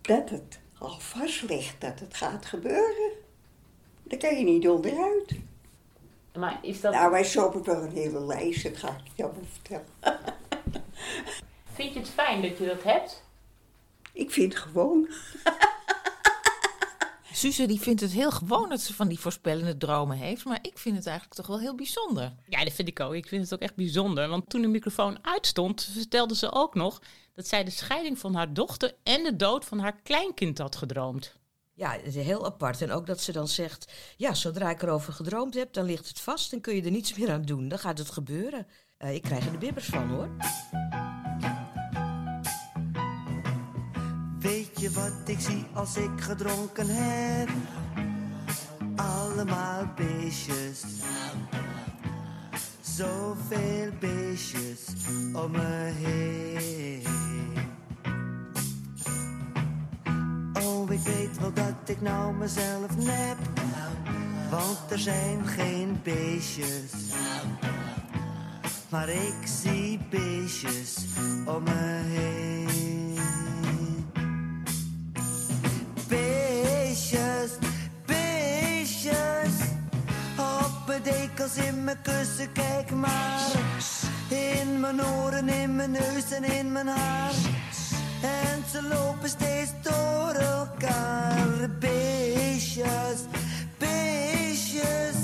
dat 0.00 0.30
het 0.30 0.60
al 0.78 0.98
vast 1.00 1.42
ligt 1.42 1.80
dat 1.80 2.00
het 2.00 2.14
gaat 2.14 2.46
gebeuren. 2.46 3.10
Daar 4.08 4.18
kan 4.18 4.38
je 4.38 4.44
niet 4.44 4.68
onderuit. 4.68 5.36
Maar 6.38 6.58
is 6.62 6.80
dat... 6.80 6.92
Nou, 6.92 7.10
wij 7.10 7.24
shoppen 7.24 7.64
wel 7.64 7.82
een 7.82 7.92
hele 7.92 8.20
lijst, 8.20 8.62
dat 8.62 8.76
ga 8.76 8.88
ik 8.88 9.12
je 9.14 9.22
allemaal 9.22 9.42
vertellen. 9.52 9.86
Vind 11.74 11.92
je 11.92 11.98
het 11.98 12.08
fijn 12.08 12.42
dat 12.42 12.58
je 12.58 12.66
dat 12.66 12.82
hebt? 12.82 13.22
Ik 14.12 14.30
vind 14.30 14.52
het 14.52 14.62
gewoon. 14.62 15.08
Suze 17.32 17.66
die 17.66 17.80
vindt 17.80 18.00
het 18.00 18.10
heel 18.10 18.30
gewoon 18.30 18.68
dat 18.68 18.80
ze 18.80 18.94
van 18.94 19.08
die 19.08 19.18
voorspellende 19.18 19.76
dromen 19.76 20.16
heeft. 20.16 20.44
Maar 20.44 20.58
ik 20.62 20.78
vind 20.78 20.96
het 20.96 21.06
eigenlijk 21.06 21.36
toch 21.36 21.46
wel 21.46 21.60
heel 21.60 21.74
bijzonder. 21.74 22.32
Ja, 22.48 22.64
dat 22.64 22.72
vind 22.72 22.88
ik 22.88 23.00
ook. 23.00 23.14
Ik 23.14 23.26
vind 23.26 23.42
het 23.42 23.54
ook 23.54 23.60
echt 23.60 23.74
bijzonder. 23.74 24.28
Want 24.28 24.50
toen 24.50 24.62
de 24.62 24.68
microfoon 24.68 25.18
uitstond, 25.22 25.90
vertelde 25.92 26.34
ze 26.34 26.52
ook 26.52 26.74
nog 26.74 27.02
dat 27.34 27.46
zij 27.46 27.64
de 27.64 27.70
scheiding 27.70 28.18
van 28.18 28.34
haar 28.34 28.52
dochter 28.52 28.94
en 29.02 29.22
de 29.22 29.36
dood 29.36 29.64
van 29.64 29.78
haar 29.78 30.00
kleinkind 30.02 30.58
had 30.58 30.76
gedroomd. 30.76 31.37
Ja, 31.78 31.94
is 31.94 32.14
heel 32.14 32.46
apart. 32.46 32.82
En 32.82 32.90
ook 32.90 33.06
dat 33.06 33.20
ze 33.20 33.32
dan 33.32 33.48
zegt, 33.48 33.92
ja, 34.16 34.34
zodra 34.34 34.70
ik 34.70 34.82
erover 34.82 35.12
gedroomd 35.12 35.54
heb, 35.54 35.72
dan 35.72 35.84
ligt 35.84 36.08
het 36.08 36.20
vast 36.20 36.52
en 36.52 36.60
kun 36.60 36.74
je 36.74 36.82
er 36.82 36.90
niets 36.90 37.14
meer 37.14 37.30
aan 37.30 37.42
doen. 37.42 37.68
Dan 37.68 37.78
gaat 37.78 37.98
het 37.98 38.10
gebeuren. 38.10 38.66
Eh, 38.96 39.14
ik 39.14 39.22
krijg 39.22 39.46
er 39.46 39.52
de 39.52 39.58
bibbers 39.58 39.86
van, 39.86 40.08
hoor. 40.08 40.28
Weet 44.40 44.80
je 44.80 44.90
wat 44.90 45.28
ik 45.28 45.40
zie 45.40 45.66
als 45.74 45.96
ik 45.96 46.20
gedronken 46.20 46.86
heb? 46.88 47.48
Allemaal 48.96 49.92
beestjes. 49.96 50.82
Zoveel 52.80 53.90
beestjes 54.00 54.86
om 55.32 55.50
me 55.50 55.92
heen. 55.94 57.47
Oh, 60.88 60.94
ik 60.94 61.00
weet 61.00 61.38
wel 61.40 61.52
dat 61.52 61.88
ik 61.88 62.00
nou 62.00 62.34
mezelf 62.34 62.96
nep. 62.96 63.36
Want 64.50 64.90
er 64.90 64.98
zijn 64.98 65.46
geen 65.46 66.00
beestjes. 66.02 66.92
Maar 68.88 69.08
ik 69.08 69.46
zie 69.62 69.98
beestjes 70.10 70.96
om 71.44 71.62
me 71.62 72.02
heen. 72.04 73.18
Beestjes, 76.08 77.50
beestjes. 78.06 79.54
Op 80.38 80.86
mijn 80.86 81.02
dekels, 81.02 81.56
in 81.56 81.84
mijn 81.84 82.02
kussen, 82.02 82.52
kijk 82.52 82.90
maar. 82.90 83.40
In 84.28 84.80
mijn 84.80 85.04
oren, 85.04 85.48
in 85.48 85.76
mijn 85.76 85.90
neus 85.90 86.30
en 86.32 86.44
in 86.44 86.72
mijn 86.72 86.86
haar. 86.86 87.32
En 88.22 88.64
ze 88.70 88.82
lopen 88.82 89.28
steeds 89.28 89.70
door 89.82 90.32
elkaar. 90.32 91.70
Beestjes, 91.78 93.20
beestjes. 93.78 95.16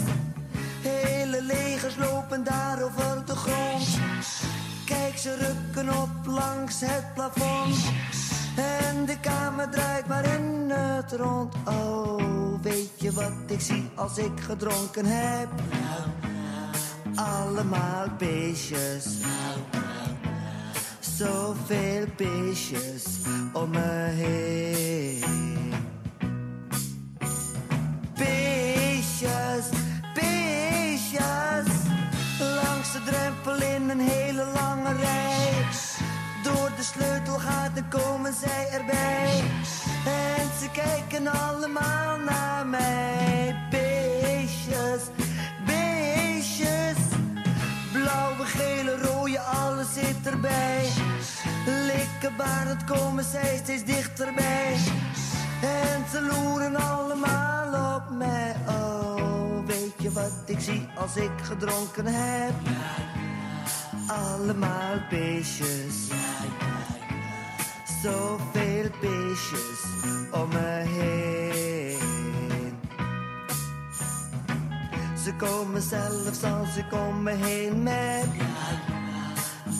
Hele 0.82 1.42
legers 1.42 1.96
lopen 1.96 2.44
daar 2.44 2.82
over 2.82 3.26
de 3.26 3.36
grond. 3.36 3.86
Kijk, 4.84 5.16
ze 5.18 5.36
rukken 5.36 6.02
op 6.02 6.26
langs 6.26 6.80
het 6.80 7.14
plafond. 7.14 7.76
En 8.56 9.04
de 9.04 9.20
kamer 9.20 9.70
draait 9.70 10.06
maar 10.06 10.24
in 10.24 10.70
het 10.70 11.12
rond. 11.12 11.54
Oh, 11.64 12.62
weet 12.62 13.00
je 13.00 13.12
wat 13.12 13.32
ik 13.46 13.60
zie 13.60 13.90
als 13.94 14.18
ik 14.18 14.40
gedronken 14.40 15.04
heb? 15.06 15.48
Allemaal 17.14 18.06
beestjes. 18.18 19.06
Zoveel 21.18 22.06
beestjes 22.16 23.04
om 23.52 23.70
me 23.70 24.10
heen. 24.10 25.72
Beestjes, 28.14 29.68
beestjes. 30.14 31.74
Langs 32.38 32.92
de 32.92 33.02
drempel 33.04 33.62
in 33.62 33.88
een 33.90 34.00
hele 34.00 34.44
lange 34.54 34.92
rij. 34.92 35.66
Door 36.42 36.70
de 36.76 36.82
sleutelgaten 36.82 37.88
komen 37.88 38.32
zij 38.32 38.68
erbij. 38.72 39.42
En 40.06 40.48
ze 40.60 40.70
kijken 40.72 41.26
allemaal 41.26 42.18
naar 42.18 42.66
mij. 42.66 43.24
Zit 49.94 50.26
erbij. 50.26 50.88
Likkenbarend 51.66 52.84
komen 52.84 53.24
zij 53.24 53.60
steeds 53.62 53.84
dichterbij. 53.84 54.76
En 55.62 56.04
ze 56.10 56.22
loeren 56.32 56.76
allemaal 56.76 57.96
op 57.96 58.16
mij. 58.16 58.56
Oh, 58.68 59.66
weet 59.66 59.94
je 59.98 60.12
wat 60.12 60.32
ik 60.46 60.60
zie 60.60 60.88
als 60.94 61.16
ik 61.16 61.30
gedronken 61.42 62.06
heb? 62.06 62.54
Allemaal 64.06 64.98
beestjes. 65.10 66.08
Zoveel 68.02 68.90
beestjes 69.00 69.82
om 70.30 70.48
me 70.48 70.82
heen. 70.86 71.98
Ze 75.24 75.34
komen 75.36 75.82
zelfs 75.82 76.44
als 76.44 76.76
om 76.92 77.22
me 77.22 77.32
heen 77.32 77.82
met 77.82 78.26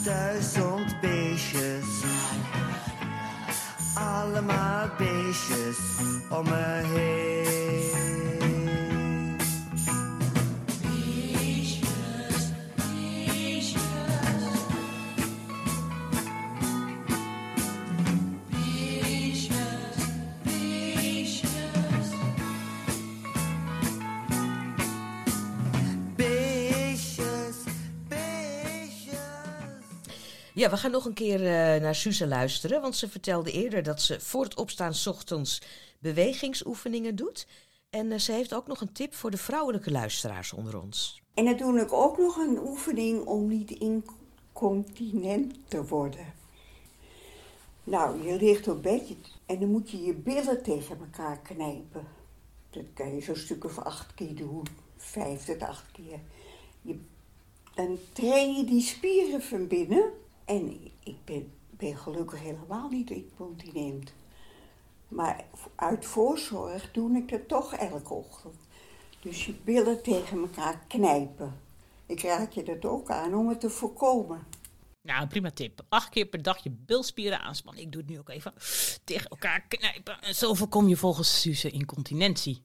duizend 0.05 0.99
beestjes. 1.01 2.03
Allemaal 3.93 4.89
beestjes 4.97 5.77
om 6.29 6.43
me 6.43 6.81
heen. 6.93 8.34
We 30.69 30.77
gaan 30.77 30.91
nog 30.91 31.05
een 31.05 31.13
keer 31.13 31.39
eh, 31.39 31.81
naar 31.81 31.95
Suze 31.95 32.27
luisteren. 32.27 32.81
Want 32.81 32.95
ze 32.95 33.09
vertelde 33.09 33.51
eerder 33.51 33.83
dat 33.83 34.01
ze 34.01 34.19
voor 34.19 34.43
het 34.43 34.55
opstaan 34.55 34.93
ochtends 35.07 35.61
bewegingsoefeningen 35.99 37.15
doet. 37.15 37.47
En 37.89 38.11
eh, 38.11 38.19
ze 38.19 38.31
heeft 38.31 38.53
ook 38.53 38.67
nog 38.67 38.81
een 38.81 38.91
tip 38.91 39.13
voor 39.13 39.31
de 39.31 39.37
vrouwelijke 39.37 39.91
luisteraars 39.91 40.53
onder 40.53 40.81
ons. 40.81 41.21
En 41.33 41.47
ik 41.47 41.93
ook 41.93 42.17
nog 42.17 42.37
een 42.37 42.59
oefening 42.59 43.25
om 43.25 43.47
niet 43.47 43.71
incontinent 43.71 45.55
te 45.67 45.85
worden. 45.85 46.33
Nou, 47.83 48.27
je 48.27 48.35
ligt 48.35 48.67
op 48.67 48.83
bed 48.83 49.15
en 49.45 49.59
dan 49.59 49.69
moet 49.69 49.91
je 49.91 50.01
je 50.01 50.13
billen 50.13 50.63
tegen 50.63 50.99
elkaar 50.99 51.39
knijpen. 51.39 52.07
Dat 52.69 52.85
kan 52.93 53.15
je 53.15 53.21
zo'n 53.21 53.35
stuk 53.35 53.63
of 53.63 53.79
acht 53.79 54.13
keer 54.13 54.35
doen, 54.35 54.63
vijf 54.97 55.45
tot 55.45 55.61
acht 55.61 55.91
keer. 55.91 56.19
Je, 56.81 56.99
dan 57.75 57.97
train 58.13 58.55
je 58.55 58.63
die 58.63 58.81
spieren 58.81 59.41
van 59.41 59.67
binnen. 59.67 60.23
En 60.45 60.91
ik 61.03 61.25
ben, 61.25 61.53
ben 61.69 61.97
gelukkig 61.97 62.39
helemaal 62.39 62.89
niet 62.89 63.09
incontinent. 63.09 64.13
Maar 65.07 65.45
uit 65.75 66.05
voorzorg 66.05 66.91
doe 66.91 67.17
ik 67.17 67.29
dat 67.29 67.47
toch 67.47 67.73
elke 67.73 68.13
ochtend. 68.13 68.55
Dus 69.21 69.45
je 69.45 69.53
billen 69.63 70.03
tegen 70.03 70.37
elkaar 70.37 70.83
knijpen. 70.87 71.59
Ik 72.05 72.21
raad 72.21 72.53
je 72.53 72.63
dat 72.63 72.85
ook 72.85 73.09
aan 73.09 73.35
om 73.35 73.49
het 73.49 73.59
te 73.59 73.69
voorkomen. 73.69 74.47
Nou, 75.01 75.27
prima 75.27 75.51
tip. 75.51 75.81
Acht 75.89 76.09
keer 76.09 76.25
per 76.25 76.41
dag 76.41 76.63
je 76.63 76.69
bilspieren 76.71 77.39
aanspannen. 77.39 77.83
Ik 77.83 77.91
doe 77.91 78.01
het 78.01 78.09
nu 78.09 78.19
ook 78.19 78.29
even 78.29 78.53
tegen 79.03 79.29
elkaar 79.29 79.61
knijpen. 79.67 80.21
En 80.21 80.35
zo 80.35 80.53
voorkom 80.53 80.87
je 80.87 80.95
volgens 80.95 81.41
Suze 81.41 81.69
incontinentie. 81.69 82.63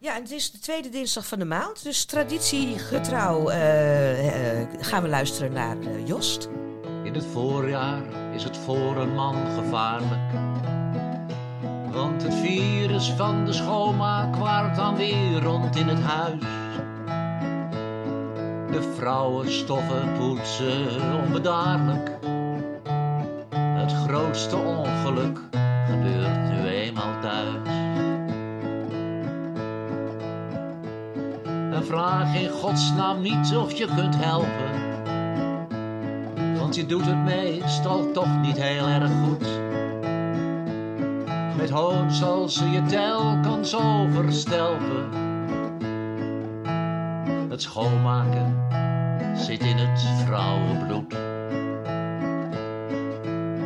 Ja, 0.00 0.14
en 0.14 0.22
het 0.22 0.30
is 0.30 0.50
de 0.50 0.58
tweede 0.58 0.88
dinsdag 0.88 1.26
van 1.26 1.38
de 1.38 1.44
maand. 1.44 1.82
Dus 1.82 2.04
traditiegetrouw 2.04 3.48
eh, 3.48 4.60
eh, 4.60 4.68
gaan 4.80 5.02
we 5.02 5.08
luisteren 5.08 5.52
naar 5.52 5.80
eh, 5.80 6.06
Jost. 6.06 6.48
In 7.08 7.14
het 7.14 7.26
voorjaar 7.26 8.02
is 8.32 8.44
het 8.44 8.56
voor 8.56 8.96
een 8.96 9.14
man 9.14 9.34
gevaarlijk. 9.54 10.32
Want 11.90 12.22
het 12.22 12.34
virus 12.34 13.10
van 13.10 13.44
de 13.44 13.52
schoonmaak 13.52 14.36
waart 14.36 14.76
dan 14.76 14.96
weer 14.96 15.42
rond 15.42 15.76
in 15.76 15.88
het 15.88 16.02
huis. 16.02 16.40
De 18.70 18.94
vrouwen 18.96 19.52
stoffen 19.52 20.12
poetsen 20.18 20.86
onbedaarlijk. 21.24 22.10
Het 23.54 23.92
grootste 23.92 24.56
ongeluk 24.56 25.40
gebeurt 25.86 26.50
nu 26.50 26.68
eenmaal 26.68 27.20
thuis. 27.20 27.68
En 31.72 31.84
vraag 31.84 32.34
in 32.34 32.50
godsnaam 32.50 33.20
niet 33.20 33.56
of 33.56 33.72
je 33.72 33.86
kunt 33.96 34.16
helpen. 34.16 34.87
Je 36.78 36.86
doet 36.86 37.06
het 37.06 37.24
meestal 37.24 38.12
toch 38.12 38.40
niet 38.40 38.62
heel 38.62 38.86
erg 38.86 39.10
goed. 39.24 39.48
Met 41.56 41.70
hoon 41.70 42.10
zal 42.10 42.48
ze 42.48 42.70
je 42.70 42.82
telkens 42.82 43.76
overstelpen. 43.76 45.08
Het 47.48 47.62
schoonmaken 47.62 48.66
zit 49.34 49.60
in 49.60 49.76
het 49.76 50.00
vrouwenbloed. 50.24 51.08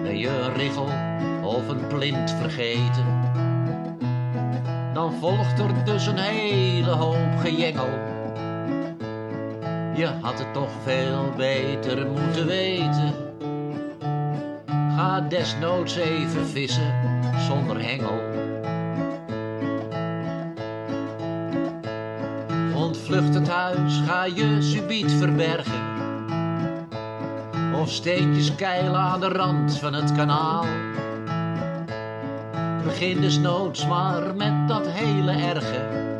Ben 0.03 0.19
je 0.19 0.29
een 0.29 0.55
richel 0.55 0.89
of 1.43 1.69
een 1.69 1.87
plint 1.87 2.31
vergeten? 2.31 3.21
Dan 4.95 5.13
volgt 5.13 5.59
er 5.59 5.85
dus 5.85 6.07
een 6.07 6.19
hele 6.19 6.91
hoop 6.91 7.39
gejengel. 7.41 8.12
Je 9.95 10.07
had 10.20 10.38
het 10.38 10.53
toch 10.53 10.70
veel 10.82 11.32
beter 11.36 12.07
moeten 12.07 12.47
weten. 12.47 13.14
Ga 14.97 15.20
desnoods 15.20 15.97
even 15.97 16.47
vissen 16.47 16.95
zonder 17.38 17.82
hengel. 17.82 18.20
Ontvlucht 22.74 23.34
het 23.34 23.49
huis, 23.49 24.01
ga 24.07 24.24
je 24.24 24.62
subiet 24.62 25.12
verbergen. 25.12 25.90
Of 27.74 27.90
steentjes 27.90 28.55
keilen 28.55 29.01
aan 29.01 29.20
de 29.20 29.28
rand 29.28 29.78
van 29.78 29.95
het 29.95 30.12
kanaal. 30.12 30.64
Begin 32.84 33.20
desnoods 33.20 33.86
maar 33.86 34.34
met 34.34 34.68
dat 34.68 34.86
hele 34.88 35.32
erge. 35.32 36.11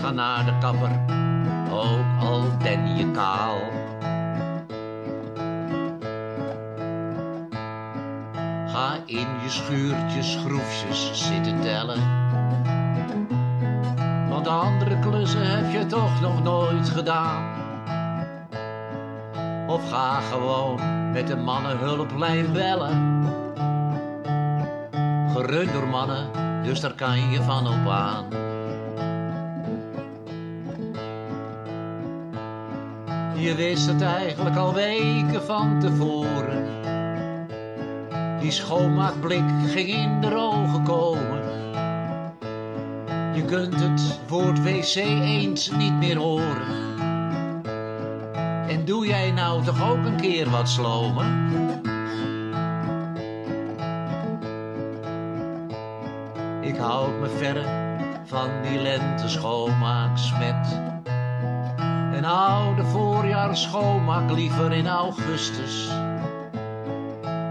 Ga 0.00 0.10
naar 0.10 0.44
de 0.44 0.58
kapper, 0.60 0.90
ook 1.74 2.20
al 2.20 2.42
ben 2.62 2.96
je 2.96 3.10
kaal. 3.10 3.58
Ga 8.66 8.96
in 9.06 9.26
je 9.42 9.48
schuurtjes 9.48 10.32
schroefjes 10.32 11.10
zitten 11.12 11.60
tellen. 11.60 12.22
Want 14.28 14.48
andere 14.48 14.98
klussen 14.98 15.46
heb 15.46 15.72
je 15.72 15.86
toch 15.86 16.20
nog 16.20 16.42
nooit 16.42 16.88
gedaan. 16.88 17.62
Of 19.66 19.90
ga 19.90 20.20
gewoon 20.20 20.80
met 21.12 21.26
de 21.26 21.36
mannenhulplijn 21.36 22.52
bellen. 22.52 23.22
Gerund 25.32 25.72
door 25.72 25.88
mannen, 25.88 26.26
dus 26.62 26.80
daar 26.80 26.94
kan 26.94 27.30
je 27.30 27.42
van 27.42 27.66
op 27.66 27.88
aan. 27.88 28.43
Je 33.44 33.54
wist 33.54 33.86
het 33.86 34.02
eigenlijk 34.02 34.56
al 34.56 34.74
weken 34.74 35.42
van 35.42 35.80
tevoren. 35.80 36.66
Die 38.40 38.50
schoonmaakblik 38.50 39.44
ging 39.66 39.88
in 39.88 40.20
de 40.20 40.34
ogen 40.34 40.82
komen. 40.82 41.42
Je 43.34 43.44
kunt 43.46 43.80
het 43.80 44.20
woord 44.28 44.62
wc 44.62 44.94
eens 44.94 45.70
niet 45.70 45.92
meer 45.92 46.16
horen. 46.16 46.96
En 48.68 48.84
doe 48.84 49.06
jij 49.06 49.30
nou 49.30 49.64
toch 49.64 49.90
ook 49.90 50.04
een 50.04 50.20
keer 50.20 50.50
wat 50.50 50.68
slomen? 50.68 51.48
Ik 56.60 56.76
houd 56.76 57.20
me 57.20 57.28
verre 57.28 57.64
van 58.24 58.48
die 58.62 58.78
lente 58.78 59.28
schoonmaaksmet. 59.28 60.93
En 62.24 62.30
hou 62.30 62.76
de 62.76 62.84
voorjaar 62.84 63.56
schoonmaak 63.56 64.30
liever 64.30 64.72
in 64.72 64.86
augustus. 64.86 65.88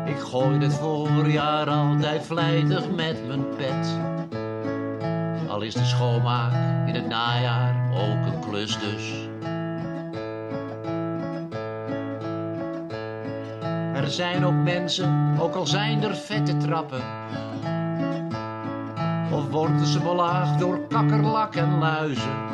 Ik 0.06 0.20
gooi 0.20 0.60
het 0.60 0.74
voorjaar 0.74 1.68
altijd 1.68 2.26
vlijtig 2.26 2.92
met 2.92 3.28
mijn 3.28 3.56
pet. 3.58 4.00
Al 5.48 5.62
is 5.62 5.74
de 5.74 5.86
schoonmaak 5.86 6.54
in 6.88 6.96
het 6.96 7.08
najaar 7.08 7.92
ook 7.94 8.26
een 8.26 8.40
klus 8.50 8.80
dus. 8.80 9.28
Er 13.94 14.12
zijn 14.12 14.46
ook 14.46 14.64
mensen, 14.64 15.38
ook 15.40 15.56
al 15.56 15.68
zijn 15.68 16.04
er 16.04 16.16
vette 16.16 16.58
trappen. 16.58 17.04
Of 19.32 19.50
worden 19.50 19.86
ze 19.86 20.00
belaagd 20.00 20.60
door 20.60 20.88
kakkerlak 20.88 21.56
en 21.56 21.78
luizen. 21.80 22.53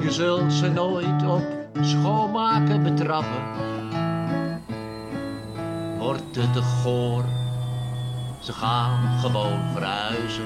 Je 0.00 0.12
zult 0.12 0.52
ze 0.52 0.68
nooit 0.68 1.26
op 1.26 1.42
schoonmaken 1.80 2.82
betrappen. 2.82 3.42
Wordt 5.98 6.36
het 6.36 6.52
te 6.52 6.62
goor, 6.62 7.24
ze 8.42 8.52
gaan 8.52 9.18
gewoon 9.18 9.60
verhuizen. 9.72 10.44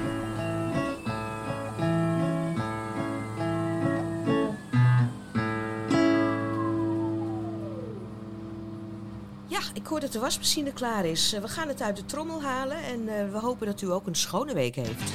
Ja, 9.47 9.59
ik 9.73 9.87
hoor 9.87 9.99
dat 9.99 10.11
de 10.11 10.19
wasmachine 10.19 10.73
klaar 10.73 11.05
is. 11.05 11.37
We 11.41 11.47
gaan 11.47 11.67
het 11.67 11.81
uit 11.81 11.95
de 11.95 12.05
trommel 12.05 12.41
halen 12.41 12.77
en 12.77 13.07
eh, 13.07 13.31
we 13.31 13.37
hopen 13.37 13.67
dat 13.67 13.81
u 13.81 13.91
ook 13.91 14.07
een 14.07 14.15
schone 14.15 14.53
week 14.53 14.75
heeft. 14.75 15.11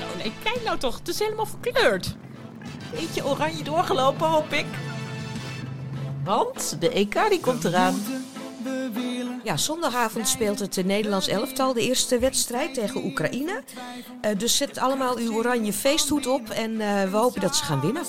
Oh 0.00 0.16
nee, 0.16 0.32
kijk 0.42 0.64
nou 0.64 0.78
toch, 0.78 0.98
het 0.98 1.08
is 1.08 1.18
helemaal 1.18 1.46
verkleurd. 1.46 2.16
Beetje 2.94 3.26
oranje 3.26 3.64
doorgelopen, 3.64 4.26
hoop 4.26 4.52
ik. 4.52 4.66
Want 6.24 6.76
de 6.80 6.90
EK 6.90 7.28
die 7.28 7.40
komt 7.40 7.64
eraan. 7.64 7.94
Ja, 9.44 9.56
zondagavond 9.56 10.28
speelt 10.28 10.58
het 10.58 10.86
Nederlands 10.86 11.28
elftal 11.28 11.72
de 11.72 11.80
eerste 11.80 12.18
wedstrijd 12.18 12.74
tegen 12.74 13.04
Oekraïne. 13.04 13.62
Eh, 14.20 14.38
dus 14.38 14.56
zet 14.56 14.78
allemaal 14.78 15.16
uw 15.16 15.34
oranje 15.34 15.72
feesthoed 15.72 16.26
op 16.26 16.50
en 16.50 16.80
eh, 16.80 17.10
we 17.10 17.16
hopen 17.16 17.40
dat 17.40 17.56
ze 17.56 17.64
gaan 17.64 17.80
winnen. 17.80 18.02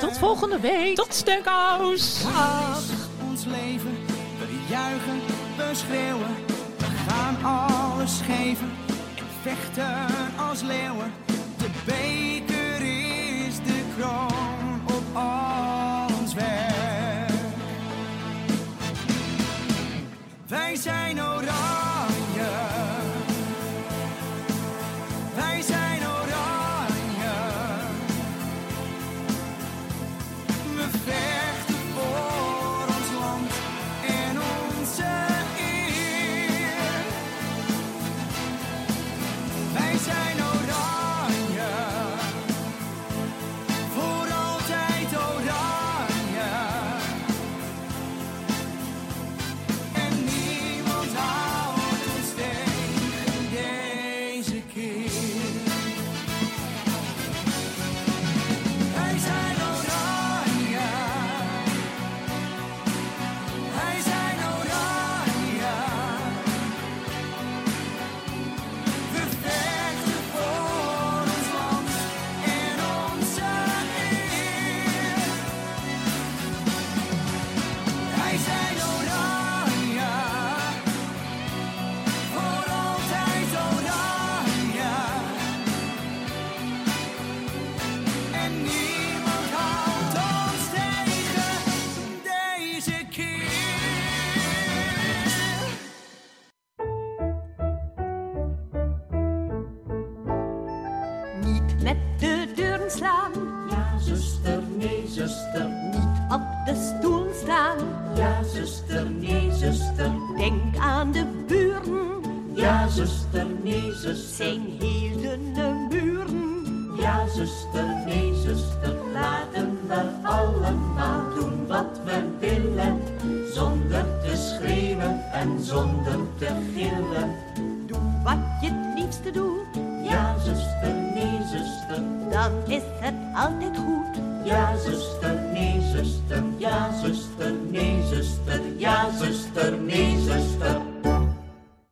Tot 0.00 0.18
volgende 0.18 0.60
week. 0.60 0.94
Tot 0.94 1.14
Steunkous. 1.14 2.22
Dag. 2.22 2.82
Ons 3.28 3.44
leven, 3.44 3.98
we 4.38 4.64
juichen, 4.68 5.20
we 5.56 5.70
schreeuwen. 5.72 6.34
We 6.78 7.10
gaan 7.10 7.44
alles 7.44 8.20
geven 8.20 8.70
en 9.16 9.24
vechten 9.42 10.06
als 10.48 10.62
leeuwen. 10.62 11.12
De 11.58 11.70
is 13.96 14.02
de 14.02 14.08
kroon 15.12 15.55